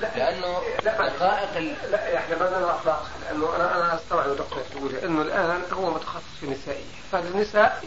[0.00, 1.08] لأنه لا.
[1.08, 5.62] دقائق ال- لا إحنا ما بدنا اطلاق لأنه أنا أنا أستوعب نقطه تقولها إنه الآن
[5.72, 7.84] هو متخصص في النسائيه فالنساء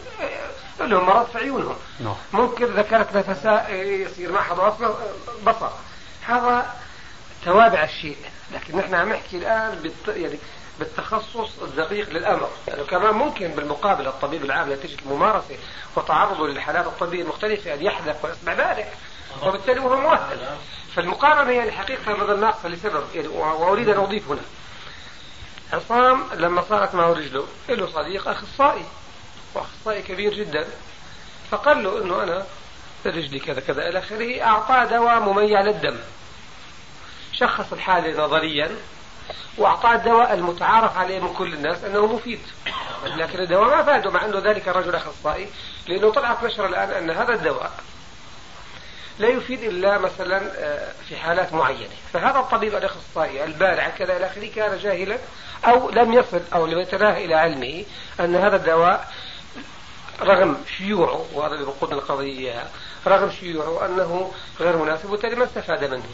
[0.80, 1.76] آه، لهم مرض في عيونهم.
[2.00, 2.14] نعم.
[2.32, 4.82] ممكن ذكرت نفساء آه، يصير معها ضعف
[5.46, 5.70] بصر.
[6.26, 6.74] هذا
[7.44, 8.16] توابع الشيء.
[8.52, 10.08] لكن نحن عم نحكي الآن بالت...
[10.16, 10.38] يعني
[10.78, 12.48] بالتخصص الدقيق للأمر.
[12.66, 15.56] لأنه يعني كمان ممكن بالمقابل الطبيب العام نتيجه الممارسه
[15.96, 18.92] وتعرضه للحالات الطبيه المختلفة أن يحدث ويصبح ذلك.
[19.42, 20.38] وبالتالي هو مؤهل.
[20.94, 23.04] فالمقارنة يعني حقيقه بدل ناقصه لسبب.
[23.14, 24.42] يعني و- وأريد أن أضيف هنا.
[25.72, 28.84] عصام لما صارت معه رجله له صديق أخصائي
[29.54, 30.66] وأخصائي كبير جدا.
[31.50, 32.46] فقال له إنه أنا
[33.10, 35.98] رجلي كذا كذا إلى آخره أعطاه دواء مميع للدم.
[37.32, 38.70] شخص الحالة نظريا
[39.58, 42.40] وأعطاه الدواء المتعارف عليه من كل الناس أنه مفيد.
[43.04, 45.48] لكن الدواء ما فاده مع أنه ذلك الرجل أخصائي
[45.86, 47.72] لأنه طلعت نشرة الآن أن هذا الدواء
[49.18, 51.94] لا يفيد إلا مثلا آه، في حالات معينة.
[52.12, 55.18] فهذا الطبيب الأخصائي البارع كذا إلى آخره كان جاهلا
[55.64, 57.84] أو لم يصل أو لم يتناهى إلى علمه
[58.20, 59.12] أن هذا الدواء
[60.20, 62.64] رغم شيوعه وهذا اللي القضية
[63.06, 66.04] رغم شيوعه أنه غير مناسب وبالتالي ما استفاد منه.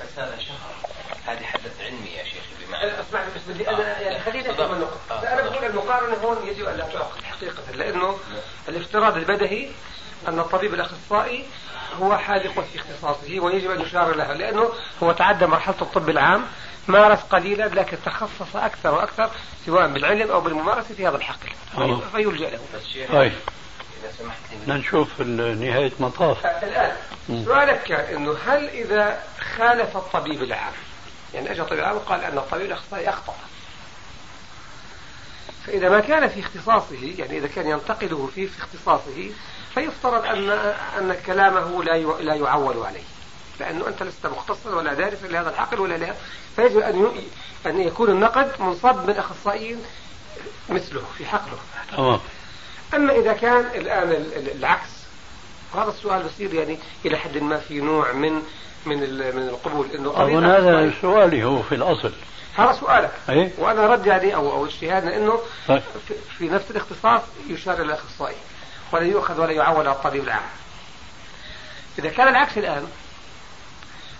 [0.00, 0.90] بس هذا شهر.
[1.26, 4.00] هذه حدث علمي يا شيخ بمعنى اسمعني بس بدي أنا آه.
[4.00, 5.32] يعني خليني افهم النقطة آه.
[5.32, 8.18] أنا بقول المقارنة هون يجب أن لا تعقد حقيقة لأنه
[8.68, 9.68] الافتراض البدهي
[10.28, 11.44] أن الطبيب الأخصائي
[12.02, 14.72] هو حاذق في اختصاصه ويجب أن يشار له لأنه
[15.02, 16.44] هو تعدى مرحلة الطب العام
[16.88, 19.30] مارس قليلا لكن تخصص أكثر وأكثر
[19.66, 21.48] سواء بالعلم أو بالممارسة في هذا الحقل.
[22.12, 22.58] فيلجأ له.
[24.02, 26.46] طيب نشوف نهاية مطاف.
[26.46, 26.96] الآن
[27.44, 29.22] سؤالك كان أنه هل إذا
[29.56, 30.72] خالف الطبيب العام
[31.34, 33.34] يعني أجى طبيب العام وقال أن الطبيب الأخصائي أخطأ.
[35.66, 39.30] فإذا ما كان في اختصاصه يعني إذا كان ينتقده فيه في اختصاصه
[39.74, 40.50] فيفترض أن
[40.98, 43.02] أن كلامه لا لا يعول عليه.
[43.60, 46.14] لأنه أنت لست مختصا ولا دارس لهذا الحقل ولا لا.
[46.56, 47.12] فيجب أن
[47.66, 49.82] أن يكون النقد منصب من أخصائيين
[50.68, 51.58] مثله في حقله.
[51.96, 52.20] تمام.
[52.94, 54.26] أما إذا كان الآن
[54.58, 54.88] العكس
[55.74, 58.42] وهذا السؤال بصير يعني إلى حد ما في نوع من
[58.86, 58.98] من
[59.36, 62.12] من القبول إنه أظن هذا سؤالي هو في الأصل
[62.56, 65.82] هذا سؤالك أي؟ وأنا ردي عليه أو أو اجتهادنا إنه طيب.
[66.38, 68.36] في نفس الاختصاص يشار إلى الاخصائي
[68.92, 70.42] ولا يؤخذ ولا يعول على الطبيب العام.
[71.98, 72.86] إذا كان العكس الآن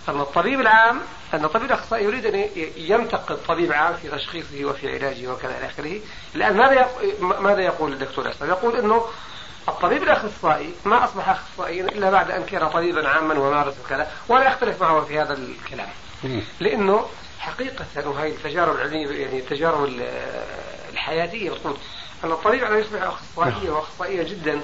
[0.09, 1.01] أن الطبيب العام
[1.33, 2.45] أن الطبيب الأخصائي يريد أن
[2.77, 5.99] ينتقد طبيب عام في تشخيصه وفي علاجه وكذا إلى آخره،
[6.35, 9.05] الآن ماذا ماذا يقول الدكتور اسلام؟ يقول إنه
[9.67, 14.81] الطبيب الأخصائي ما أصبح اخصائيا إلا بعد أن كان طبيبا عاما ومارس وكذا ولا يختلف
[14.81, 15.89] معه في هذا الكلام.
[16.59, 17.05] لأنه
[17.39, 19.89] حقيقة وهي التجارب العلمية يعني التجارب
[20.93, 21.75] الحياتية بتقول
[22.23, 24.61] أن الطبيب على يصبح أخصائيا وأخصائيا جدا.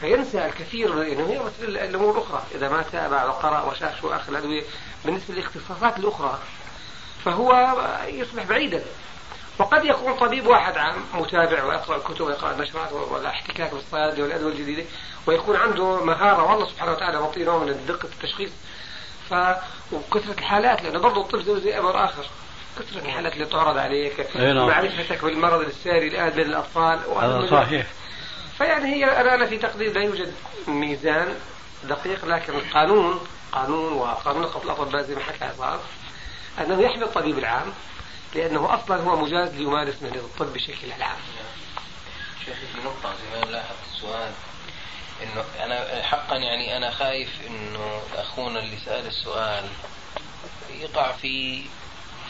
[0.00, 2.42] فينسى الكثير هي مثل الأمور الأخرى.
[2.54, 4.62] إذا ما تابع وقرأ وشاف شو آخر الأدوية
[5.04, 6.38] بالنسبة للاختصاصات الأخرى
[7.24, 8.84] فهو يصبح بعيدا.
[9.58, 14.84] وقد يكون طبيب واحد عام متابع ويقرأ الكتب ويقرأ النشرات ولا احتكاك بالصيادله والأدوية الجديدة
[15.26, 18.50] ويكون عنده مهارة والله سبحانه وتعالى معطيه نوع من دقه التشخيص.
[19.30, 19.34] ف
[19.92, 22.26] وكثرة الحالات لأنه برضه الطب زي, أمر آخر.
[22.78, 24.36] كثرة الحالات اللي تعرض عليك.
[24.36, 24.68] نعم.
[24.68, 27.00] معرفتك بالمرض الساري الآن بين الأطفال.
[27.20, 27.86] هذا صحيح.
[28.58, 30.34] فيعني هي أنا في تقدير لا يوجد
[30.66, 31.34] ميزان
[31.84, 33.20] دقيق لكن القانون
[33.52, 35.78] قانون وقانون الأطباء زي ما حكى عصام
[36.60, 37.72] أنه يحمي الطبيب العام
[38.34, 41.18] لأنه أصلا هو مجاز ليمارس مهنة الطب بشكل عام.
[42.44, 44.32] شيخ نقطة زي ما لاحظت السؤال
[45.22, 49.64] إنه أنا حقا يعني أنا خايف إنه أخونا اللي سأل السؤال
[50.80, 51.62] يقع في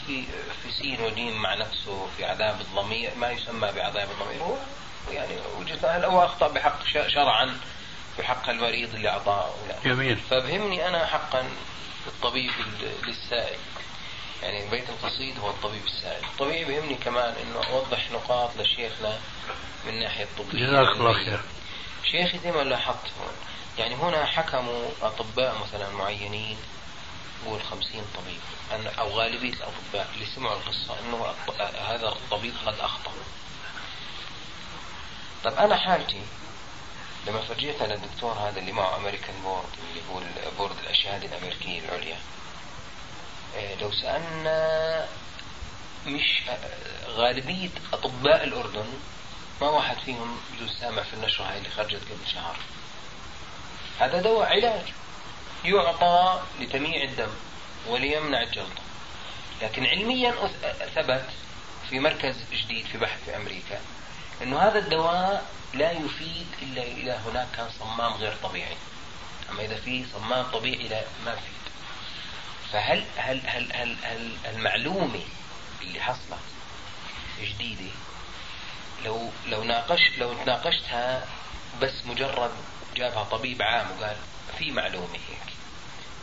[0.07, 0.23] في
[0.63, 4.41] في سين ودين مع نفسه في عذاب الضمير ما يسمى بعذاب الضمير.
[4.43, 4.55] هو
[5.11, 7.59] يعني وجهه هل هو أخطأ بحق شرعا
[8.17, 9.53] في حق المريض اللي أعطاه
[9.85, 10.17] جميل.
[10.29, 11.49] فبهمني أنا حقا
[12.07, 12.51] الطبيب
[13.07, 13.59] للسائل.
[14.43, 16.23] يعني بيت القصيد هو الطبيب السائل.
[16.23, 19.19] الطبيب يهمني كمان إنه أوضح نقاط لشيخنا
[19.87, 21.41] من ناحية طبيه جزاك الله خير.
[22.11, 23.11] شيخي زي ما لاحظت
[23.77, 26.57] يعني هنا حكموا أطباء مثلا معينين
[27.45, 28.39] قول خمسين طبيب
[28.71, 31.25] أن أو غالبية الأطباء اللي سمعوا القصة أنه
[31.87, 33.11] هذا الطبيب قد أخطأ.
[35.43, 36.21] طب أنا حالتي
[37.27, 40.21] لما فرجيتها للدكتور هذا اللي معه American Board اللي هو
[40.57, 42.17] board الشهادة الأمريكية العليا
[43.55, 45.07] إيه، لو سألنا
[46.07, 46.41] مش
[47.07, 48.87] غالبية أطباء الأردن
[49.61, 52.55] ما واحد فيهم يجوز سامع في النشرة هاي اللي خرجت قبل شهر.
[53.99, 54.93] هذا دواء علاج
[55.65, 57.31] يعطى لتمييع الدم
[57.87, 58.81] وليمنع الجلطة.
[59.61, 60.33] لكن علميا
[60.95, 61.25] ثبت
[61.89, 63.81] في مركز جديد في بحث في أمريكا
[64.41, 68.77] أنه هذا الدواء لا يفيد إلا إذا هناك كان صمام غير طبيعي.
[69.49, 71.59] أما إذا في صمام طبيعي لا ما في
[72.71, 75.19] فهل هل هل هل, هل المعلومة
[75.81, 76.39] اللي حصلت
[77.41, 77.91] جديدة
[79.05, 81.25] لو لو ناقشت لو تناقشتها
[81.81, 82.51] بس مجرد
[82.95, 84.17] جابها طبيب عام وقال
[84.57, 85.53] في معلومة هيك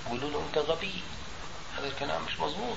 [0.06, 0.94] يقولوا له أنت غبي.
[1.78, 2.76] هذا الكلام مش مظبوط.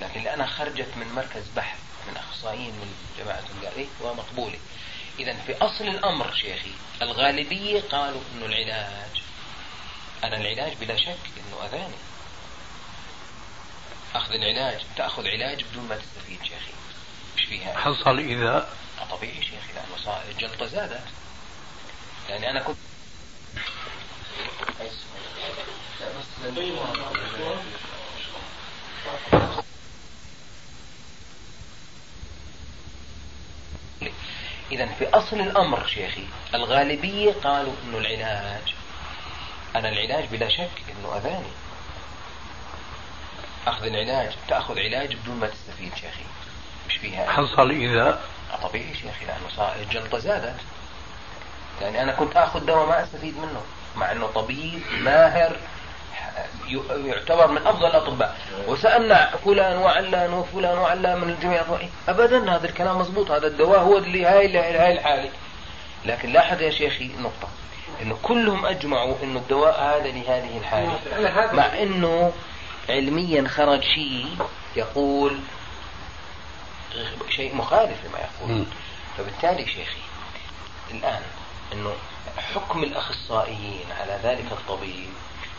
[0.00, 4.58] لكن لأنها خرجت من مركز بحث من أخصائيين من جماعة قال إيه ومقبولة
[5.18, 9.22] إذا في أصل الأمر شيخي الغالبية قالوا إنه العلاج.
[10.24, 11.96] أنا العلاج بلا شك إنه أذاني.
[14.14, 16.72] أخذ العلاج تأخذ علاج بدون ما تستفيد شيخي.
[17.36, 18.68] مش فيها؟ حصل إذا؟
[19.10, 21.04] طبيعي شيخي لأنه الجلطة زادت.
[22.28, 22.76] يعني أنا كنت
[34.72, 38.74] إذا في أصل الأمر شيخي الغالبية قالوا إنه العلاج.
[39.76, 41.52] أنا العلاج بلا شك إنه أذاني.
[43.66, 46.24] أخذ العلاج تأخذ علاج بدون ما تستفيد شيخي.
[46.88, 48.20] مش فيها حصل إذا؟
[48.62, 50.60] طبيعي شيخي لأنه صار الجلطة زادت.
[51.80, 53.62] يعني أنا كنت آخذ دواء ما أستفيد منه
[53.96, 55.56] مع أنه طبيب ماهر.
[56.90, 58.38] يعتبر من أفضل الأطباء.
[58.66, 61.62] وسألنا فلان وعلان وفلان وعلان من الجميع.
[62.08, 63.30] ابدا هذا الكلام مضبوط.
[63.30, 65.30] هذا الدواء هو اللي هاي هاي الحالة.
[66.04, 67.48] لكن لاحظ يا شيخي نقطة.
[68.02, 71.52] إنه كلهم أجمعوا إنه الدواء هذا لهذه الحالة.
[71.52, 72.32] مع إنه
[72.88, 74.26] علميا خرج شيء
[74.76, 75.38] يقول
[77.30, 78.64] شيء مخالف لما يقول.
[79.18, 80.00] فبالتالي شيخي
[80.90, 81.22] الآن
[81.72, 81.92] إنه
[82.54, 85.08] حكم الأخصائيين على ذلك الطبيب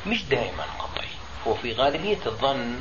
[0.06, 1.08] مش دائما قطعي.
[1.48, 2.80] هو في غالبية الظن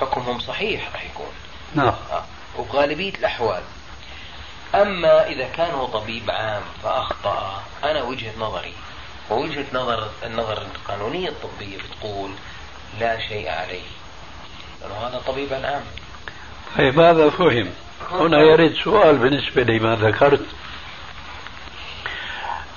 [0.00, 1.32] حكمهم صحيح راح يكون.
[1.74, 1.94] نعم.
[2.10, 2.24] آه.
[2.56, 3.62] وغالبية الأحوال.
[4.74, 7.62] أما إذا كان هو طبيب عام فأخطأ.
[7.84, 8.72] أنا وجهة نظري
[9.30, 12.30] ووجهة نظر النظر القانونية الطبية بتقول
[13.00, 13.82] لا شيء عليه.
[14.80, 15.84] لأنه هذا طبيب عام.
[16.78, 17.70] طيب هذا فهم.
[18.10, 20.46] هنا يرد سؤال بالنسبة لما ذكرت.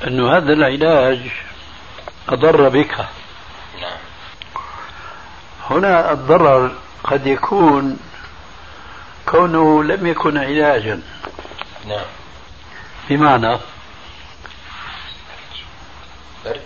[0.07, 1.19] أنه هذا العلاج
[2.29, 3.05] أضر بك.
[3.83, 3.97] نعم.
[5.69, 6.71] هنا الضرر
[7.03, 7.99] قد يكون
[9.25, 11.01] كونه لم يكن علاجا.
[11.87, 12.05] نعم.
[13.09, 13.57] بمعنى؟
[16.45, 16.61] برد.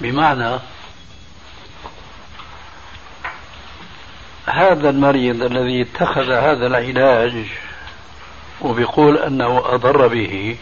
[0.00, 0.58] بمعنى
[4.46, 7.44] هذا المريض الذي اتخذ هذا العلاج
[8.60, 10.56] وبيقول أنه أضر به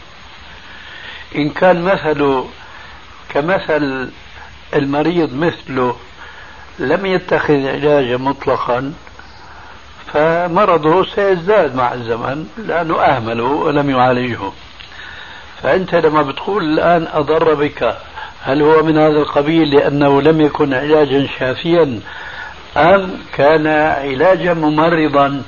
[1.34, 2.48] إن كان مثله
[3.34, 4.10] كمثل
[4.74, 5.96] المريض مثله
[6.78, 8.92] لم يتخذ علاجا مطلقا
[10.12, 14.38] فمرضه سيزداد مع الزمن لأنه أهمله ولم يعالجه.
[15.62, 17.96] فأنت لما بتقول الآن أضر بك
[18.42, 22.00] هل هو من هذا القبيل لأنه لم يكن علاجا شافيا
[22.76, 25.42] أم كان علاجا ممرضا؟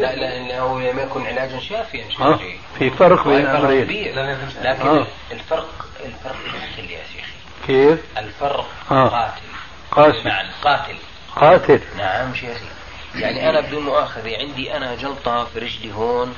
[0.00, 2.38] لا انه لم يكن علاجا شافيا آه
[2.78, 4.14] في فرق بين الامرين
[4.62, 5.06] لكن آه.
[5.32, 7.32] الفرق الفرق قاتل يا شيخي
[7.66, 9.08] كيف؟ الفرق آه.
[9.08, 9.42] قاتل.
[9.90, 10.96] قاسم معنى قاتل
[11.36, 11.80] قاتل.
[11.96, 12.66] نعم شيخي
[13.14, 16.36] يعني أنا بدون مؤاخذة عندي أنا جلطة في رجلي هون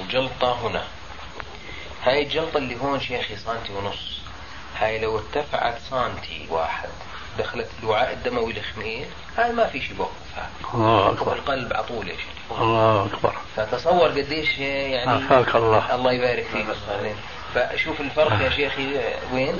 [0.00, 0.82] وجلطة هنا.
[2.04, 4.20] هاي الجلطة اللي هون شيخي سنتي ونص.
[4.78, 6.88] هاي لو ارتفعت سنتي واحد
[7.38, 9.06] دخلت الوعاء الدموي الخميل
[9.38, 11.32] هاي ما في شيء بوقفها الله أكبر.
[11.32, 12.60] القلب على طول شيخ.
[12.60, 13.34] الله أكبر.
[13.56, 15.94] فتصور قديش يعني عافاك الله.
[15.94, 16.66] الله يبارك فيك.
[17.54, 19.00] فشوف الفرق يا شيخي
[19.32, 19.58] وين؟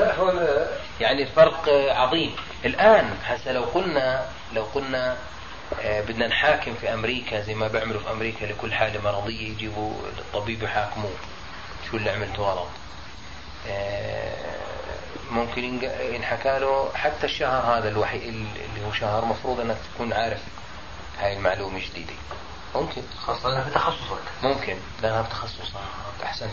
[1.01, 2.37] يعني الفرق عظيم.
[2.65, 5.17] الآن هسه لو قلنا لو قلنا
[5.83, 10.63] آه، بدنا نحاكم في أمريكا زي ما بيعملوا في أمريكا لكل حالة مرضية يجيبوا الطبيب
[10.63, 11.15] يحاكموه.
[11.91, 12.69] شو اللي عملته غلط؟
[13.69, 14.35] آه،
[15.31, 15.81] ممكن
[16.13, 20.41] ينحكى له حتى الشهر هذا الوحيد اللي هو شهر مفروض أنك تكون عارف
[21.19, 22.13] هاي المعلومة جديده
[22.75, 23.03] ممكن.
[23.27, 24.77] خاصة لأنها بتخصصك ممكن.
[25.03, 25.73] لأنها بتخصص
[26.25, 26.51] أحسنت.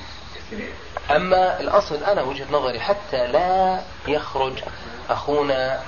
[1.11, 4.53] أما الأصل أنا وجهة نظري حتى لا يخرج
[5.09, 5.81] أخونا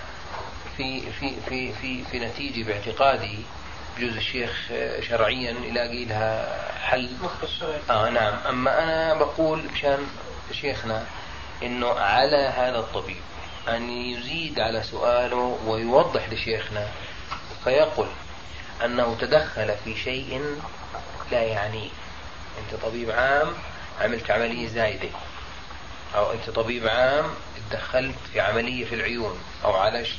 [0.78, 3.40] في في في في في نتيجة باعتقادي
[3.98, 4.52] بجوز الشيخ
[5.10, 7.10] شرعيا يلاقي لها حل.
[7.90, 8.34] آه نعم.
[8.50, 10.08] أما أنا بقول مشان
[10.52, 11.06] شيخنا
[11.64, 13.22] إنه على هذا الطبيب
[13.70, 16.88] أن يزيد على سؤاله ويوضح لشيخنا
[17.64, 18.08] فيقول
[18.86, 20.60] أنه تدخل في شيء
[21.32, 21.90] لا يعنيه.
[22.60, 23.54] أنت طبيب عام
[24.02, 25.10] عملت عملية زايدة.
[26.16, 27.26] أو أنت طبيب عام
[27.70, 30.16] تدخلت في عملية في العيون أو عالجت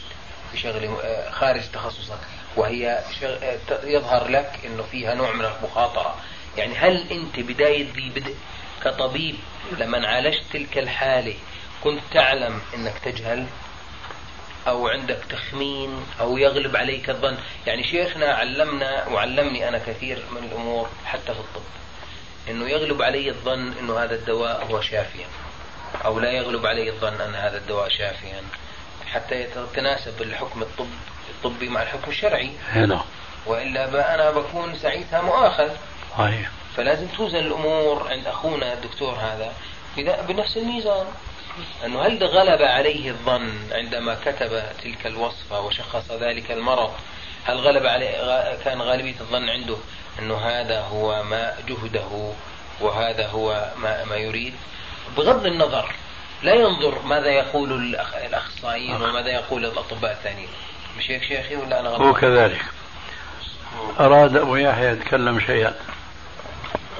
[0.53, 2.19] في شغلة آه، خارج تخصصك.
[2.57, 6.17] وهي آه، يظهر لك أنه فيها نوع من المخاطرة.
[6.57, 8.35] يعني هل أنت بداية ذي بدء
[8.85, 9.37] كطبيب
[9.79, 11.35] لما عالجت تلك الحالة
[11.85, 13.47] كنت تعلم أنك تجهل؟
[14.69, 20.89] أو عندك تخمين أو يغلب عليك الظن؟ يعني شيخنا علمنا وعلمني أنا كثير من الأمور
[21.05, 21.84] حتى في الطب.
[22.49, 25.27] إنه يغلب علي الظن إنه هذا الدواء هو شافيا
[26.05, 28.43] أو لا يغلب علي الظن أن هذا الدواء شافيا.
[29.07, 30.89] حتى يتناسب الحكم الطب
[31.31, 32.51] الطبي مع الحكم الشرعي.
[32.73, 33.05] هنا.
[33.47, 35.71] وإلا أنا بكون ساعتها مؤاخذ
[36.19, 36.51] صحيح.
[36.77, 39.53] فلازم توزن الأمور عند أخونا الدكتور هذا
[40.29, 41.07] بنفس الميزان.
[41.85, 46.93] أنه هل غلب عليه الظن عندما كتب تلك الوصفة وشخص ذلك المرض؟
[47.45, 48.09] هل غلب عليه
[48.65, 49.77] كان غالبية الظن عنده
[50.19, 52.33] أنه هذا هو ما جهده
[52.81, 54.55] وهذا هو ما, ما يريد.
[55.17, 55.95] بغض النظر
[56.43, 57.97] لا ينظر ماذا يقول
[58.27, 60.49] الأخصائيين وماذا يقول الأطباء الثانيين.
[60.99, 62.65] مش هيك شيخي ولا أنا غلطان؟ هو كذلك
[64.01, 65.75] أراد أبو يحيى يتكلم شيئا.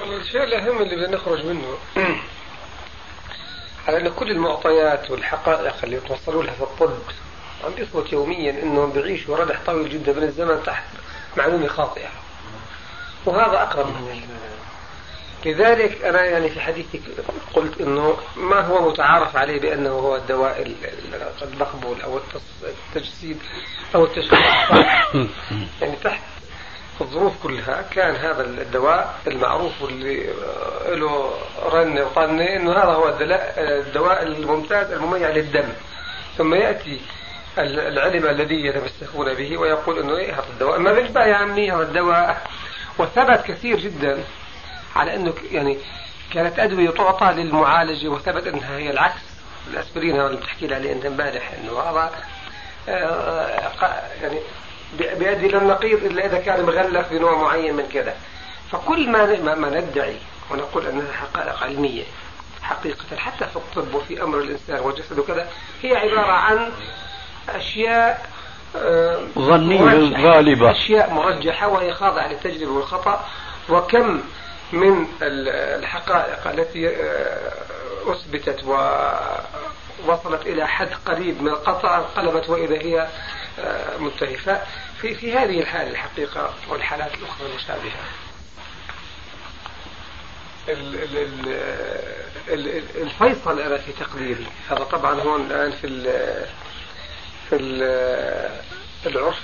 [0.03, 1.77] الشيء الأهم اللي بدنا نخرج منه
[3.87, 6.97] على أن كل المعطيات والحقائق اللي توصلوا لها في الطب
[7.63, 10.83] عم بيثبت يوميا أنهم بيعيشوا ردح طويل جدا من الزمن تحت
[11.37, 12.09] معلومة خاطئة.
[13.25, 14.21] وهذا أقرب من
[15.45, 17.01] لذلك أنا يعني في حديثي
[17.53, 20.75] قلت أنه ما هو متعارف عليه بأنه هو الدواء
[21.41, 22.19] المقبول أو
[22.63, 23.37] التجسيد
[23.95, 24.39] أو التشخيص.
[25.81, 26.21] يعني تحت
[27.01, 30.33] الظروف كلها كان هذا الدواء المعروف واللي
[30.87, 31.33] له
[31.65, 33.17] رنة وطنة إنه هذا هو
[33.57, 35.69] الدواء الممتاز المميع للدم.
[36.37, 37.01] ثم يأتي
[37.57, 40.79] العلم الذي يتمسكون به ويقول إنه إيه هذا الدواء.
[40.79, 42.47] ما بيشبه يا عمي هذا الدواء
[42.99, 44.23] وثبت كثير جدا
[44.95, 45.77] على أنه يعني
[46.33, 49.21] كانت أدوية تعطى للمعالجة وثبت أنها هي العكس.
[49.67, 52.11] الأسبرين اللي بتحكي لي عليه أنت امبارح إنه هذا
[52.89, 53.71] آه،
[54.21, 54.39] يعني
[54.99, 58.15] بيؤدي إلى النقيض إلا إذا كان مغلف بنوع معين من كذا.
[58.71, 60.17] فكل ما ما ندعي
[60.51, 62.03] ونقول أنها حقائق علمية
[62.61, 65.47] حقيقة حتى في الطب وفي أمر الإنسان وجسده كذا
[65.81, 66.71] هي عبارة عن
[67.49, 68.34] أشياء آه،
[69.39, 70.71] ظنية غالبة.
[70.71, 73.25] أشياء مرجحة وهي خاضعة للتجربة والخطأ.
[73.69, 74.21] وكم
[74.71, 77.53] من الحقائق التي آه،
[78.07, 83.07] أثبتت ووصلت إلى حد قريب من القطع انقلبت وإذا هي
[83.59, 84.63] آه، منتهية
[85.01, 88.05] في في هذه الحالة الحقيقة والحالات الأخرى المشابهة.
[92.95, 94.47] الفيصل أنا في تقديري.
[94.69, 95.87] هذا طبعا هون الآن في
[97.49, 97.83] في ال
[99.05, 99.41] العرف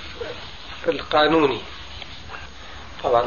[0.88, 1.60] القانوني.
[3.04, 3.24] طبعا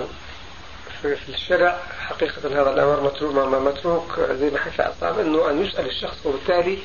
[1.01, 6.25] في, الشرع حقيقة هذا الأمر متروك متروك زي ما حكى أصحاب أنه أن يسأل الشخص
[6.25, 6.77] وبالتالي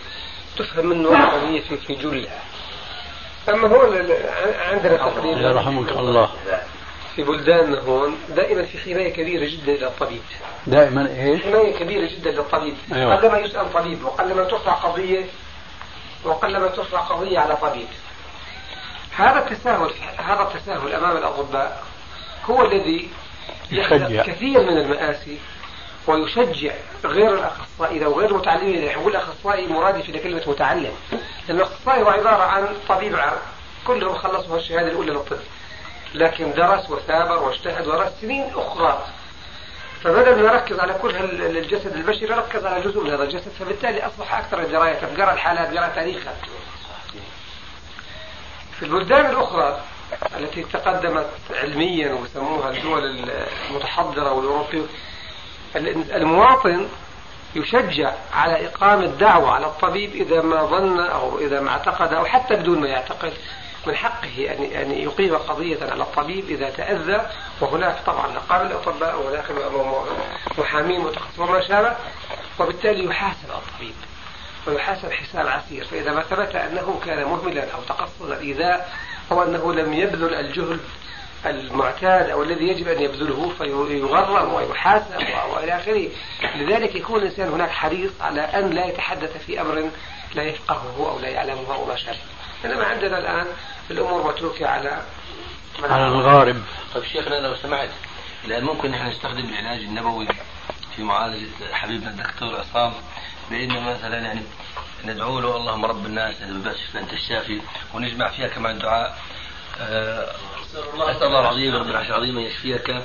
[0.59, 2.43] تفهم منه القضية في في جلها
[3.49, 4.13] أما هون
[4.59, 6.31] عندنا تقريبا يرحمك الله.
[7.17, 10.23] في بلداننا هون دائما في حماية كبيرة جدا للطبيب.
[10.67, 12.75] دائما إيش؟ حماية كبيرة جدا للطبيب.
[12.93, 13.17] أيوة.
[13.17, 15.25] قلما يسأل طبيب وقلما ترفع قضية
[16.25, 17.89] وقلما ترفع قضية على طبيب.
[19.17, 21.85] هذا التساهل هذا التساهل أمام الأطباء
[22.51, 23.11] هو الذي
[23.71, 24.23] يشجع.
[24.23, 25.39] كثير من المآسي
[26.07, 26.73] ويشجع
[27.05, 28.05] غير الأخصائي.
[28.05, 30.93] أو غير المتعلمين يعني يقول اخصائي مرادف لكلمه متعلم.
[31.49, 33.39] لأن الأخصائي هو عبارة عن طبيب عام.
[33.87, 35.37] كلهم خلصوا الشهادة الأولى للطب.
[36.15, 39.07] لكن درس وثابر واجتهد ودرس سنين أخرى.
[40.05, 41.17] فبدل ما يركز على كل
[41.57, 45.89] الجسد البشري ركز على جزء من هذا الجسد فبالتالي أصبح أكثر درايه قرأ الحالات قرأ
[45.89, 46.35] تاريخها.
[48.79, 49.81] في البلدان الأخرى
[50.39, 53.31] التي تقدمت علميا وسموها الدول
[53.71, 54.87] المتحضرة والأوروبية
[56.15, 56.89] المواطن
[57.55, 62.57] يشجع على إقامة دعوة على الطبيب إذا ما ظن أو إذا ما اعتقد أو حتى
[62.57, 63.33] بدون ما يعتقد
[63.87, 69.45] من حقه أن أن يقيم قضية على الطبيب إذا تأذى وهناك طبعا نقابل الأطباء وهناك
[70.59, 71.07] محامين
[71.39, 71.97] وما شابه
[72.59, 73.95] وبالتالي يحاسب الطبيب
[74.67, 75.85] ويحاسب حساب عسير.
[75.85, 78.93] فإذا ما ثبت أنه كان مهملا أو تقصد الإيذاء
[79.33, 80.81] أو أنه لم يبذل الجهد
[81.47, 86.09] المعتاد أو الذي يجب أن يبذله فيغرم ويحاسب وإلى آخره.
[86.55, 89.91] لذلك يكون الإنسان هناك حريص على أن لا يتحدث في أمر
[90.35, 92.19] لا يفقهه أو لا يعلمه أو ما شابه.
[92.65, 93.47] إنما عندنا الآن
[93.91, 95.03] الأمور متروكة على
[95.83, 96.63] على الغارب
[96.95, 97.89] طيب شيخنا لو سمحت
[98.45, 100.29] الآن ممكن نحن نستخدم العلاج النبوي
[100.97, 102.93] في معالجة حبيبنا الدكتور عصام
[103.51, 104.43] بأن مثلا يعني
[105.05, 107.61] ندعو له اللهم رب الناس بس أنت الشافي
[107.95, 109.19] ونجمع فيها كمان دعاء
[109.81, 113.03] أسأل الله العظيم رب العرش العظيم أن يشفيك.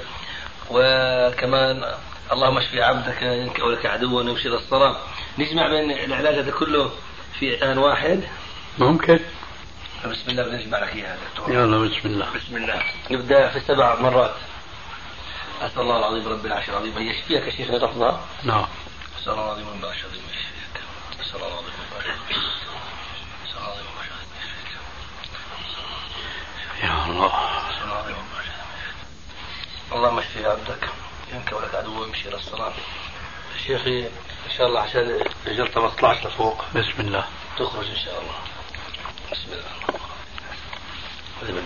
[0.69, 1.93] وكمان
[2.31, 4.97] اللهم اشفي عبدك إنك ولك عدو ويمشي الصلاة.
[5.37, 6.91] نجمع بين العلاج هذا كله
[7.39, 8.23] في آن واحد.
[8.77, 9.19] ممكن.
[10.05, 11.53] بسم الله بنجمع لك إياها دكتور.
[11.53, 12.29] يلا بسم الله.
[12.35, 12.83] بسم الله.
[13.11, 14.35] نبدأ في سبع مرات.
[15.61, 18.67] أسأل الله العظيم رب العرش العظيم أن يشفيك شيخنا لحظه نعم.
[19.21, 20.81] أسأل الله العظيم رب العرش العظيم يشفيك.
[21.21, 22.25] أسأل الله العظيم رب العرش العظيم
[26.83, 27.31] يا الله.
[29.91, 30.89] اللهم اشفي عبدك
[31.33, 32.73] ينك ولك عدو يمشي إلى الصلاة.
[33.67, 34.05] شيخي
[34.45, 37.27] إن شاء الله عشان الجلطه ما تطلعش لفوق بسم الله.
[37.57, 38.35] تخرج إن شاء الله.
[39.31, 39.94] بسم الله.
[41.45, 41.63] هذا بس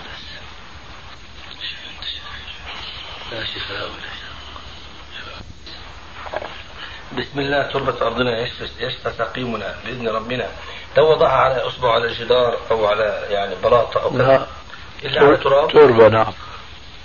[3.32, 3.90] لا شيخ لا
[7.18, 8.48] بسم الله تربة أرضنا
[8.80, 10.52] يشفى سقيمنا بإذن ربنا.
[10.98, 14.48] لو وضعها على أصبع على الجدار أو على يعني بلاطة أو كذا.
[15.04, 15.72] إلا على تراب.
[15.72, 16.34] تربة نعم.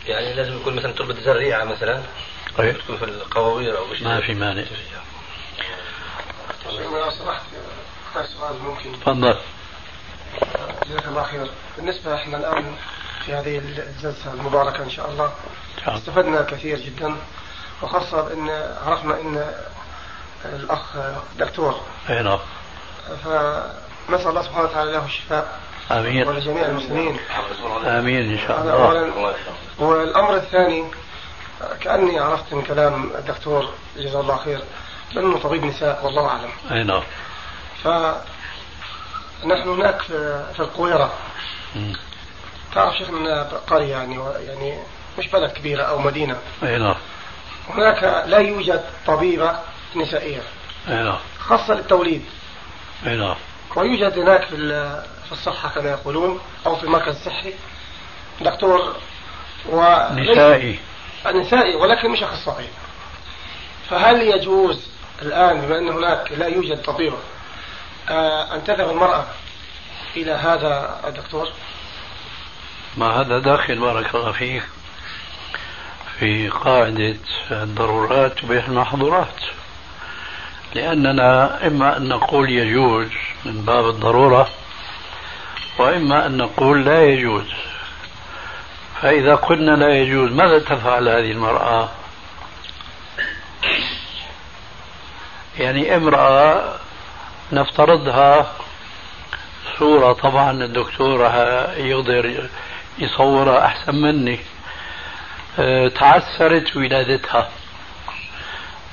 [0.07, 2.03] يعني لازم يكون مثلا تربة زريعة مثلا.
[2.59, 4.64] طيب تكون في القواوير أو ما في مانع.
[8.14, 8.93] سؤال ممكن.
[9.01, 9.39] تفضل.
[10.89, 12.76] جزاك الله خير بالنسبة إحنا الآن
[13.26, 15.32] في هذه الجلسة المباركة إن شاء الله
[15.89, 17.16] استفدنا كثير جدا
[17.82, 18.49] وخاصة بأن
[18.87, 19.53] عرفنا أن
[20.45, 20.97] الأخ
[21.39, 21.80] دكتور.
[22.11, 22.39] أي نعم.
[23.24, 25.61] فنسأل الله سبحانه وتعالى له الشفاء
[25.91, 26.28] آمين.
[26.28, 27.18] ولجميع المسلمين.
[27.85, 28.72] آمين إن شاء الله.
[28.72, 29.35] أولا.
[29.78, 30.85] والأمر الثاني
[31.80, 34.61] كأني عرفت من كلام الدكتور جزاه الله خير
[35.14, 36.51] بأنه طبيب نساء والله أعلم.
[36.70, 37.03] أي نعم.
[39.45, 40.03] فنحن هناك
[40.53, 41.12] في القويرة
[42.74, 44.78] تعرف شيخنا قرية يعني يعني
[45.18, 46.36] مش بلد كبيرة أو مدينة.
[46.62, 46.97] أي نعم.
[47.68, 49.59] هناك لا يوجد طبيبة
[49.97, 50.42] نسائية
[50.88, 51.18] أي نعم.
[51.38, 52.24] خاصة للتوليد.
[53.07, 53.36] أي نعم.
[53.76, 54.57] ويوجد هناك في
[55.26, 57.53] في الصحة كما يقولون أو في المركز الصحي.
[58.40, 58.97] دكتور
[59.68, 59.82] و
[60.12, 60.78] نسائي.
[61.26, 62.68] نسائي ولكن مش أخصائي.
[63.90, 64.88] فهل يجوز
[65.22, 67.18] الآن بما أن هناك لا يوجد طبيبة
[68.09, 69.26] أن تذهب المرأة
[70.16, 71.48] إلى هذا الدكتور؟
[72.96, 74.62] ما هذا داخل بارك الله فيك.
[76.18, 77.16] في قاعدة
[77.50, 79.40] الضرورات تبيح المحظورات.
[80.74, 83.09] لأننا إما أن نقول يجوز
[83.44, 84.48] من باب الضرورة
[85.78, 87.46] وإما أن نقول لا يجوز.
[89.02, 91.88] فإذا قلنا لا يجوز ماذا تفعل هذه المرأة؟
[95.59, 96.84] يعني امرأة
[97.53, 98.53] نفترضها
[99.78, 101.20] صورة طبعا الدكتور
[101.76, 102.49] يقدر
[102.99, 104.38] يصورها أحسن مني.
[105.59, 107.49] أه، تعثرت ولادتها.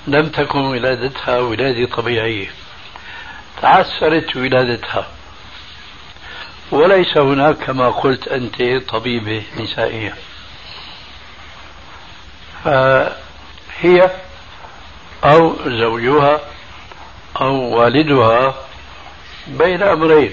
[0.07, 2.51] لم تكن ولادتها ولادة طبيعية
[3.61, 5.07] تعثرت ولادتها.
[6.71, 10.15] وليس هناك كما قلت أنت طبيبة نسائية
[12.63, 14.11] فهي
[15.23, 16.39] أو زوجها
[17.41, 18.55] أو والدها
[19.47, 20.31] بين أمرين.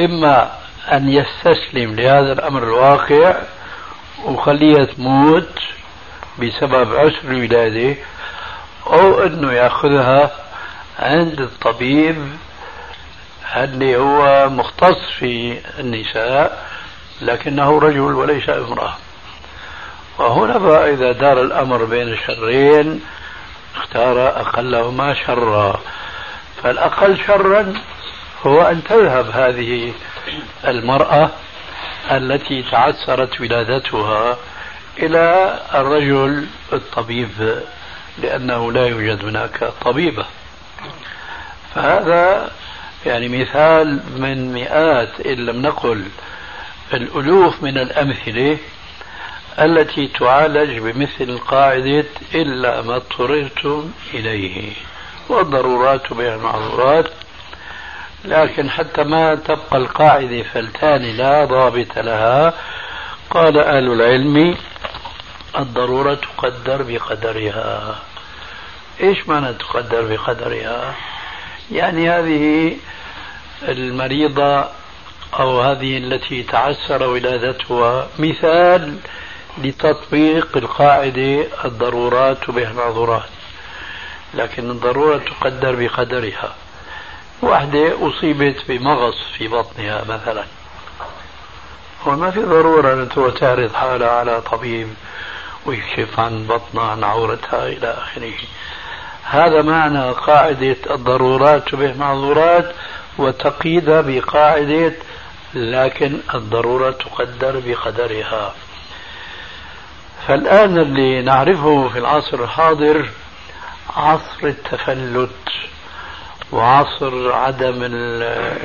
[0.00, 0.50] إما
[0.92, 3.34] أن يستسلم لهذا الأمر الواقع
[4.24, 5.58] وخليها تموت
[6.38, 7.96] بسبب عسر الولادة
[8.86, 10.30] أو أنه يأخذها
[10.98, 12.16] عند الطبيب
[13.56, 16.66] اللي هو مختص في النساء
[17.22, 18.94] لكنه رجل وليس امرأة.
[20.18, 23.00] وهنا بقى إذا دار الأمر بين الشرين
[23.76, 25.80] اختار أقلهما شرا.
[26.62, 27.74] فالأقل شرا
[28.46, 29.92] هو أن تذهب هذه
[30.66, 31.30] المرأة
[32.10, 34.36] التي تعثرت ولادتها
[34.98, 37.62] إلى الرجل الطبيب
[38.18, 40.26] لأنه لا يوجد هناك طبيبة.
[41.74, 42.50] فهذا
[43.06, 46.04] يعني مثال من مئات إن لم نقل
[46.94, 48.58] الألوف من الأمثلة
[49.58, 52.04] التي تعالج بمثل قاعدة
[52.34, 54.72] إلا ما اضطررتم إليه.
[55.28, 57.10] والضرورات بين المعذورات.
[58.24, 62.54] لكن حتى ما تبقى القاعدة فلتان لا ضابط لها.
[63.30, 64.56] قال أهل العلم
[65.58, 67.98] الضرورة تقدر بقدرها.
[69.00, 70.94] إيش معنى تقدر بقدرها؟
[71.72, 72.76] يعني هذه
[73.68, 74.64] المريضة
[75.38, 78.98] أو هذه التي تعسر ولادتها مثال
[79.58, 83.28] لتطبيق القاعدة الضرورات بها المعذورات
[84.34, 86.54] لكن الضرورة تقدر بقدرها.
[87.42, 90.44] واحدة أصيبت بمغص في بطنها مثلا.
[92.06, 94.88] وما في ضرورة أن تعرض حالها على طبيب
[95.66, 98.32] ويكشف عن بطنها عن عورتها إلى آخره.
[99.24, 102.74] هذا معنى قاعدة الضرورات تبه معذورات
[103.18, 104.92] وتقييدها بقاعدة
[105.54, 108.54] لكن الضرورة تقدر بقدرها.
[110.28, 113.08] فالآن اللي نعرفه في العصر الحاضر
[113.96, 115.30] عصر التفلت
[116.52, 117.82] وعصر عدم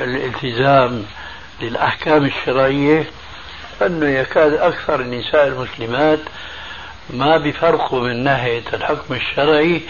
[0.00, 1.04] الالتزام
[1.60, 3.04] للأحكام الشرعية
[3.82, 6.18] أنه يكاد أكثر النساء المسلمات
[7.10, 9.82] ما بفرقوا من ناحية الحكم الشرعي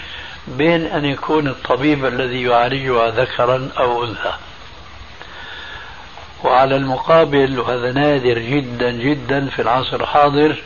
[0.49, 4.33] بين أن يكون الطبيب الذي يعالجها ذكرا أو أنثى.
[6.45, 10.57] وعلى المقابل وهذا نادر جدا جدا في العصر الحاضر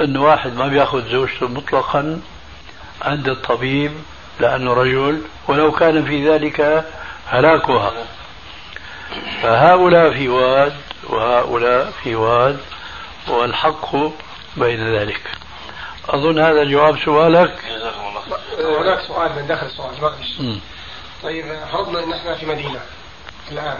[0.00, 2.20] أن واحد ما بيأخذ زوجته مطلقا
[3.02, 3.92] عند الطبيب
[4.40, 6.84] لأنه رجل ولو كان في ذلك
[7.26, 7.92] هلاكها.
[9.42, 10.74] فهؤلاء في واد
[11.08, 12.58] وهؤلاء في واد
[13.28, 13.96] والحق
[14.56, 15.20] بين ذلك.
[16.08, 17.58] أظن هذا جواب سؤالك.
[18.58, 20.60] هناك سؤال من داخل السؤال معلش
[21.22, 22.80] طيب فرضنا إن إحنا في مدينة
[23.52, 23.78] الآن.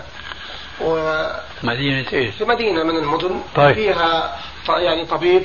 [0.80, 1.22] و
[1.62, 3.74] مدينة إيش؟ في مدينة من المدن طيب.
[3.74, 4.38] فيها
[4.68, 5.42] يعني طبيب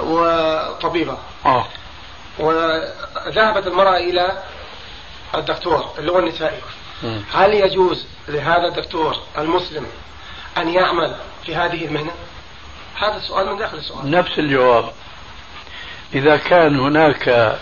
[0.00, 1.18] وطبيبة.
[1.46, 1.66] آه.
[2.38, 4.42] وذهبت المرأة إلى
[5.34, 6.60] الدكتور اللي هو النسائي.
[7.32, 9.86] هل يجوز لهذا الدكتور المسلم
[10.58, 12.12] أن يعمل في هذه المهنة؟
[13.00, 14.10] هذا السؤال من داخل السؤال.
[14.10, 14.92] نفس الجواب.
[16.14, 17.56] إذا كان هناك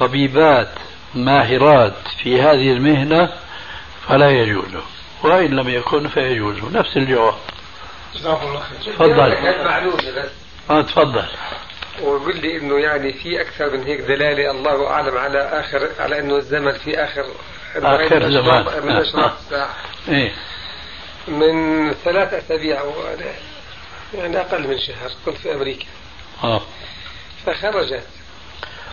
[0.00, 0.68] طبيبات
[1.14, 3.32] ماهرات في هذه المهنة
[4.08, 4.74] فلا يجوز.
[5.22, 6.58] وإن لم يكن فيجوز.
[6.72, 7.34] نفس الجواب.
[8.14, 8.94] جزاكم الله خير.
[8.94, 10.28] تفضل.
[10.70, 11.24] آه تفضل.
[12.02, 16.36] ويقول لي إنه يعني في أكثر من هيك دلالة الله أعلم على آخر على إنه
[16.36, 17.26] الزمن في آخر
[17.76, 18.86] آخر زمان.
[18.86, 19.74] من اشراط الساعة.
[20.08, 20.32] إيه.
[21.28, 22.82] من ثلاث أسابيع
[24.14, 25.86] يعني أقل من شهر كنت في أمريكا.
[26.44, 26.62] آه.
[27.46, 28.06] فخرجت.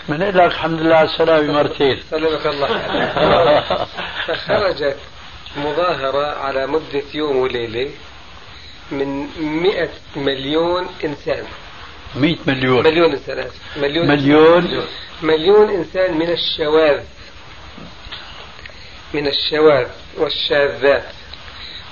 [0.09, 2.03] من لك الحمد لله على السلامة مرتين.
[2.09, 2.81] سلمك الله.
[4.27, 4.97] فخرجت
[5.57, 7.91] مظاهرة على مدة يوم وليلة
[8.91, 11.45] من مئة مليون إنسان.
[12.15, 12.83] 100 مليون.
[12.83, 13.39] مليون إنسان.
[13.39, 13.77] آسف.
[13.77, 14.85] مليون مليون.
[15.21, 17.03] مليون إنسان من الشواذ.
[19.13, 19.87] من الشواذ
[20.17, 21.05] والشاذات.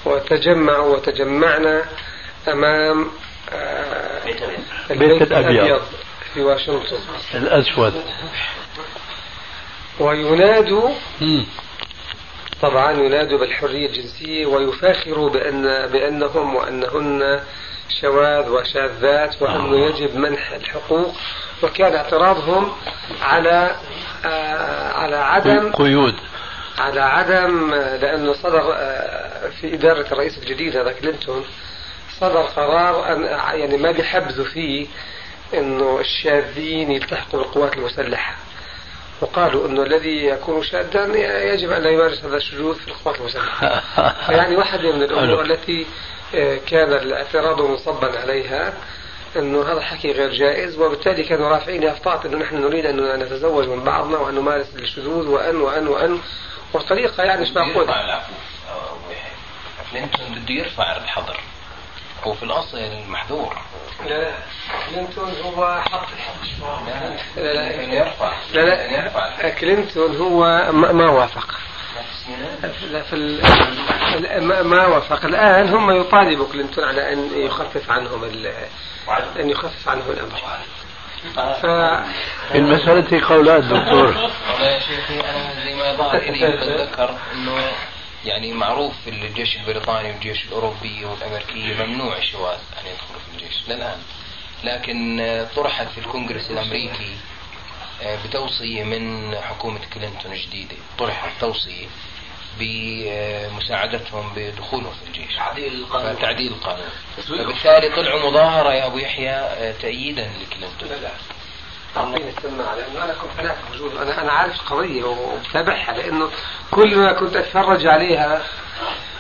[0.06, 1.86] وتجمعوا وتجمعنا
[2.48, 3.08] أمام
[3.52, 4.22] آه،
[4.92, 5.82] البيت الأبيض.
[6.34, 6.98] في واشنطن.
[7.34, 7.94] الأسود.
[10.00, 10.90] وينادوا.
[12.62, 17.40] طبعا ينادوا بالحرية الجنسية ويفاخروا بأن بأنهم وأنهن
[18.02, 21.16] شواذ وشاذات وأنه يجب منح الحقوق
[21.64, 22.72] وكان اعتراضهم
[23.22, 23.76] على
[24.26, 26.16] آه على عدم قيود.
[26.78, 31.46] على عدم لأنه صدر آه، في إدارة الرئيس الجديد هذا كلينتون
[32.20, 33.24] صدر قرار أن
[33.60, 34.88] يعني ما بيحبذوا فيه
[35.54, 38.36] أنه الشاذين يلتحقوا بالقوات المسلحة.
[39.22, 41.06] وقالوا أنه الذي يكون شاذا
[41.54, 43.82] يجب أن لا يمارس هذا الشذوذ في القوات المسلحة.
[44.38, 45.42] يعني واحدة من الأمور حلو.
[45.42, 45.86] التي آه،
[46.68, 48.74] كان الاعتراض منصبا عليها
[49.36, 53.84] إنه هذا حكي غير جائز وبالتالي كانوا رافعين يافطات إنه نحن نريد أن نتزوج من
[53.84, 56.20] بعضنا وأن نمارس الشذوذ وأن وأن وأن.
[56.74, 58.22] وطريقه يعني مش معقوله.
[59.92, 61.40] كلينتون بده يرفع الحظر.
[62.24, 63.58] هو في الأصل المحظور
[64.06, 64.32] لا لا.
[64.90, 66.08] كلينتون هو حط
[67.38, 67.72] لا لا لا.
[67.72, 68.32] كان يرفع.
[68.38, 68.62] الحظر.
[69.44, 69.50] لا.
[69.50, 71.60] كلينتون هو ما وافق.
[72.92, 75.26] لا في ال- ما, وافق.
[75.26, 78.54] الآن هم يطالبوا كلينتون على أن يخفف عنهم ال-
[79.40, 80.40] أن يخفف عنهم الأمر.
[81.36, 81.40] ف
[82.52, 84.06] في المسألة قولات دكتور.
[84.08, 87.72] والله يا شيخي أنا زي ما ظهر إلي بتذكر إنه
[88.26, 93.98] يعني معروف في الجيش البريطاني والجيش الأوروبي والأمريكي ممنوع الشواذ أن يدخلوا في الجيش للآن.
[94.64, 95.22] لكن
[95.56, 97.18] طرحت في الكونغرس الأمريكي
[98.04, 101.88] بتوصية من حكومة كلينتون الجديده طرحت توصيه
[102.60, 105.36] بمساعدتهم بدخولهم في الجيش.
[105.36, 106.20] تعديل القانون.
[106.20, 106.90] تعديل القانون.
[107.28, 110.90] فبالتالي طلعوا مظاهرة يا أبو يحيى آه، تأييدا لكلينتون.
[110.90, 111.12] لا لا.
[113.04, 113.96] أنا كنت هناك موجود.
[113.98, 116.30] أنا أنا عارف القضية وبتابعها لأنه
[116.72, 118.44] كل ما كنت أتفرج عليها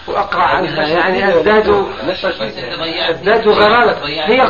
[0.08, 1.86] وأقرأ عنها يعني أزدادوا
[3.12, 4.06] ازدادوا غرابة.
[4.06, 4.41] هي.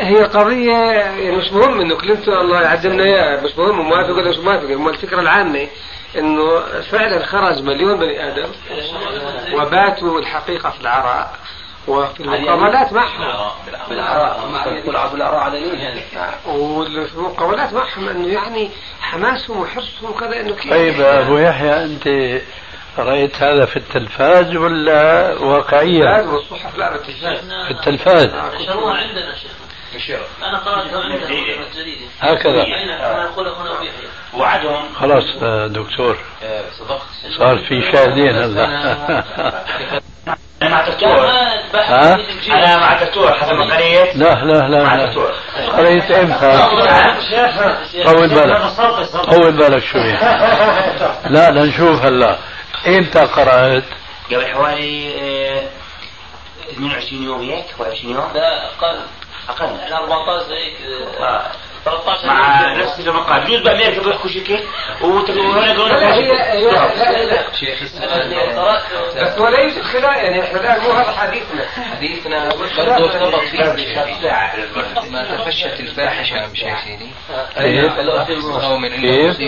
[0.00, 4.38] هي قضية يعني مش مهم إنه كلينتون الله يعدمنا إياها مش مهم موافق ولا مش
[4.38, 5.66] موافق هم الفكرة العامة
[6.18, 6.60] إنه
[6.90, 8.48] فعلا خرج مليون بني آدم
[9.54, 11.30] وباتوا الحقيقة في العراء
[11.88, 13.50] وفي المقابلات معهم.
[13.88, 14.40] بالعراء.
[14.86, 15.40] يلعب بالعراء.
[15.40, 16.02] على اليمين.
[16.46, 18.70] وفي المقابلات معهم إنه يعني
[19.00, 22.08] حماسهم وحرصهم وكذا إنه كيف طيب أبو يحيى أنت
[22.98, 28.26] رأيت هذا في التلفاز ولا واقعيا لازم الصحف لا بالتلفاز في التلفاز.
[28.26, 29.34] نشروها عندنا
[30.06, 30.18] شيخ.
[30.42, 32.62] أنا قراتها عندنا في الجريده هكذا.
[32.62, 33.46] يقول
[34.34, 34.84] وعدهم.
[35.00, 36.16] خلاص آه، دكتور.
[36.44, 37.02] آه، صدقت.
[37.38, 38.64] صار في شاهدين هلا
[40.62, 41.26] أنا مع الدكتور
[41.74, 42.14] ها؟
[42.50, 45.04] أنا مع الدكتور حسب ما قريت لا لا لا مع لا.
[45.04, 45.32] الدكتور
[45.76, 46.66] قريت إمتى؟
[48.04, 48.62] طول بالك.
[49.30, 50.12] طول بالك شوي
[51.30, 52.36] لا لنشوف هلا.
[52.86, 53.84] إمتى قرأت؟
[54.32, 55.62] قبل حوالي آه،
[56.72, 58.32] 22 يوم هيك ولا 20 يوم.
[58.34, 59.00] لا أقل.
[59.48, 59.78] أقل.
[59.78, 60.74] يعني 14 هيك
[61.20, 61.50] آه.
[61.84, 64.28] 13 مع نفس المقال بجوز بامريكا بيحكوا
[65.88, 71.12] لا هي هي لا لا شيخ بس ولا يوجد خلاف يعني إحنا الآن مو هذا
[71.12, 71.64] حديثنا.
[71.96, 73.72] حديثنا برضه ارتبط فيه
[75.10, 77.10] ما تفشت الفاحشة مش يا سيدي.
[77.56, 77.92] كيف؟
[78.64, 79.40] قوم اللي كيف؟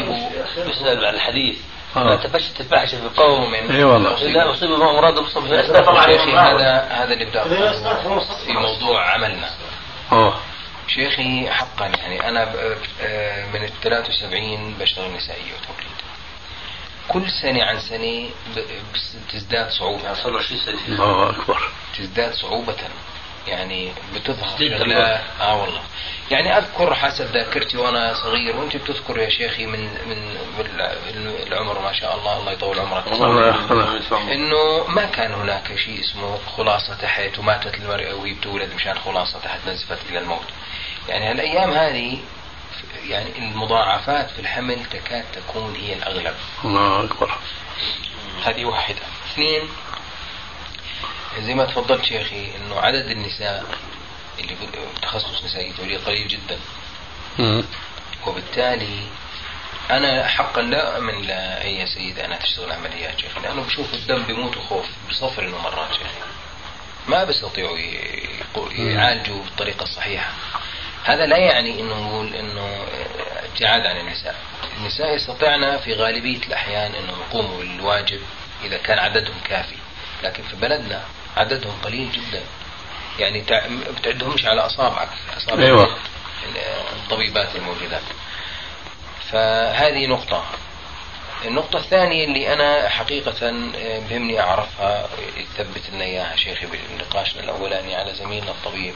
[0.68, 1.58] يسأل عن الحديث.
[1.96, 2.16] آه.
[2.16, 4.22] تفشت الفاحشه في قوم قوم إي والله.
[4.22, 5.42] لا أصيب بهم أمراض مصاب
[6.04, 7.44] شيخي هذا هذا اللي بدأ
[8.46, 9.50] في موضوع عملنا.
[10.12, 10.34] آه
[10.88, 12.42] شيخي حقا يعني أنا
[13.02, 15.98] آه، من ال 73 بشتغل نسائية وتوليد
[17.08, 20.14] كل سنة عن سنة ب- بس- تزداد صعوبة.
[20.14, 20.78] صار له 20 سنة.
[20.88, 21.62] الله أكبر.
[21.98, 22.76] تزداد صعوبة.
[23.48, 24.58] يعني بتظهر.
[24.58, 25.82] شغلات آه والله.
[26.30, 30.36] يعني أذكر حسب ذاكرتي وأنا صغير وأنت بتذكر يا شيخي من من
[31.46, 32.38] العمر ما شاء الله.
[32.38, 33.08] الله يطول عمرك.
[34.12, 39.58] إنه ما كان هناك شيء اسمه خلاصة تحت وماتت المرأة وهي بتولد مشان خلاصة تحت
[39.68, 40.46] نزفت إلى الموت.
[41.08, 42.18] يعني هالأيام هذه
[43.08, 46.34] يعني المضاعفات في الحمل تكاد تكون هي الأغلب.
[46.64, 47.30] الله أكبر.
[48.44, 48.98] هذه واحدة.
[49.32, 49.62] اثنين
[51.40, 53.64] زي ما تفضلت شيخي إنه عدد النساء
[54.38, 54.56] اللي
[55.02, 56.58] تخصص نسائي توليد قليل جدا.
[58.26, 59.02] وبالتالي
[59.90, 64.86] أنا حقا لا أؤمن لاي سيدة أنها تشتغل عمليات شيخ لأنه بشوف الدم بيموت خوف
[65.10, 66.10] بصفر الممرات شيخ
[67.08, 67.78] ما بيستطيعوا
[68.72, 70.32] يعالجوا بالطريقة الصحيحة.
[71.04, 72.86] هذا لا يعني إنه نقول إنه
[73.44, 74.36] ابتعاد عن النساء.
[74.78, 78.20] النساء يستطيعن في غالبية الأحيان إنهم يقوموا بالواجب
[78.64, 79.76] إذا كان عددهم كافي.
[80.22, 81.04] لكن في بلدنا
[81.36, 82.42] عددهم قليل جدا.
[83.18, 83.44] يعني
[83.98, 85.08] بتعدهمش على أصابعك.
[85.36, 85.96] أصابع أيوه.
[86.92, 88.02] الطبيبات الموجودات.
[89.32, 90.44] فهذه نقطة.
[91.44, 93.50] النقطة الثانية اللي أنا حقيقة
[94.08, 98.94] بهمني أعرفها يثبت لنا إياها شيخي بنقاشنا الأولاني على زميلنا الطبيب.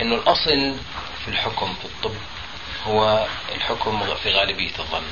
[0.00, 0.76] إنه الأصل
[1.24, 2.14] في الحكم في الطب
[2.86, 5.06] هو الحكم في غالبية الظن.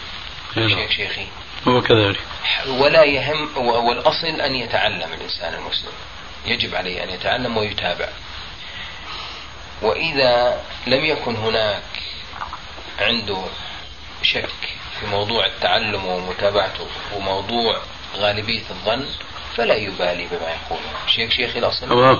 [0.55, 1.27] شيخ شيخي.
[1.69, 2.21] هو كذلك.
[2.69, 5.93] ولا يهم والأصل أن يتعلم الإنسان المسلم.
[6.47, 8.09] يجب عليه أن يتعلم ويتابع.
[9.83, 11.83] وإذا لم يكن هناك
[12.99, 13.43] عنده
[14.23, 14.49] شك
[15.01, 17.81] في موضوع التعلم ومتابعته وموضوع
[18.17, 19.07] غالبية الظن
[19.57, 21.89] فلا يبالي بما يقوله شيخ شيخي الأصل.
[21.89, 22.19] تمام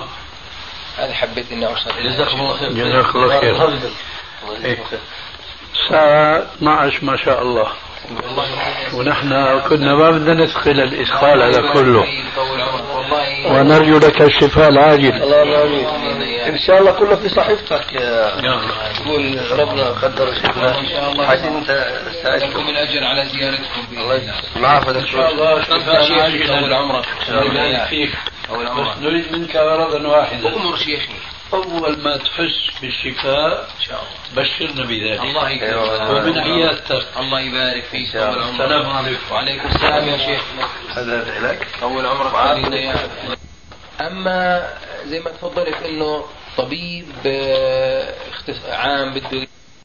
[0.97, 2.69] هذا حبيت اني اوصل جزاك الله خير.
[2.71, 3.91] جزاك الله خير.
[4.65, 4.83] إيه.
[5.75, 7.73] الساعة 12 ما شاء الله.
[8.93, 12.05] ونحن كنا ما بدنا ندخل الإثقال هذا كله.
[13.45, 15.13] ونرجو لك الشفاء العاجل.
[15.23, 18.41] الله إن شاء الله كله في صحيفتك يا
[18.93, 21.33] تقول ربنا قدر شفنا إن شاء الله.
[21.33, 21.69] انت
[22.43, 24.43] لكم الاجر على زيارتكم الله يجزاك.
[24.55, 24.91] العافية.
[24.91, 27.05] إن شاء الله شفاء عاجل اول عمرك
[27.89, 28.11] فيك
[28.49, 30.55] بس نريد منك غرضا واحدا.
[30.55, 31.13] أمر شيخي.
[31.53, 36.09] أول ما تحس بالشفاء إن شاء الله بشرنا بذلك الله يكرمك.
[36.09, 37.05] ومن عيادتك.
[37.19, 38.11] الله يبارك فيك.
[38.11, 38.61] طول عمرك.
[38.61, 39.31] السلام عليكم.
[39.31, 40.43] وعليكم السلام يا شيخ.
[40.95, 42.35] هذا العلاج طول عمرك.
[42.35, 43.09] علينا يا
[44.01, 44.69] أما
[45.05, 46.25] زي ما تفضلت إنه
[46.57, 47.05] طبيب
[48.69, 49.47] عام بده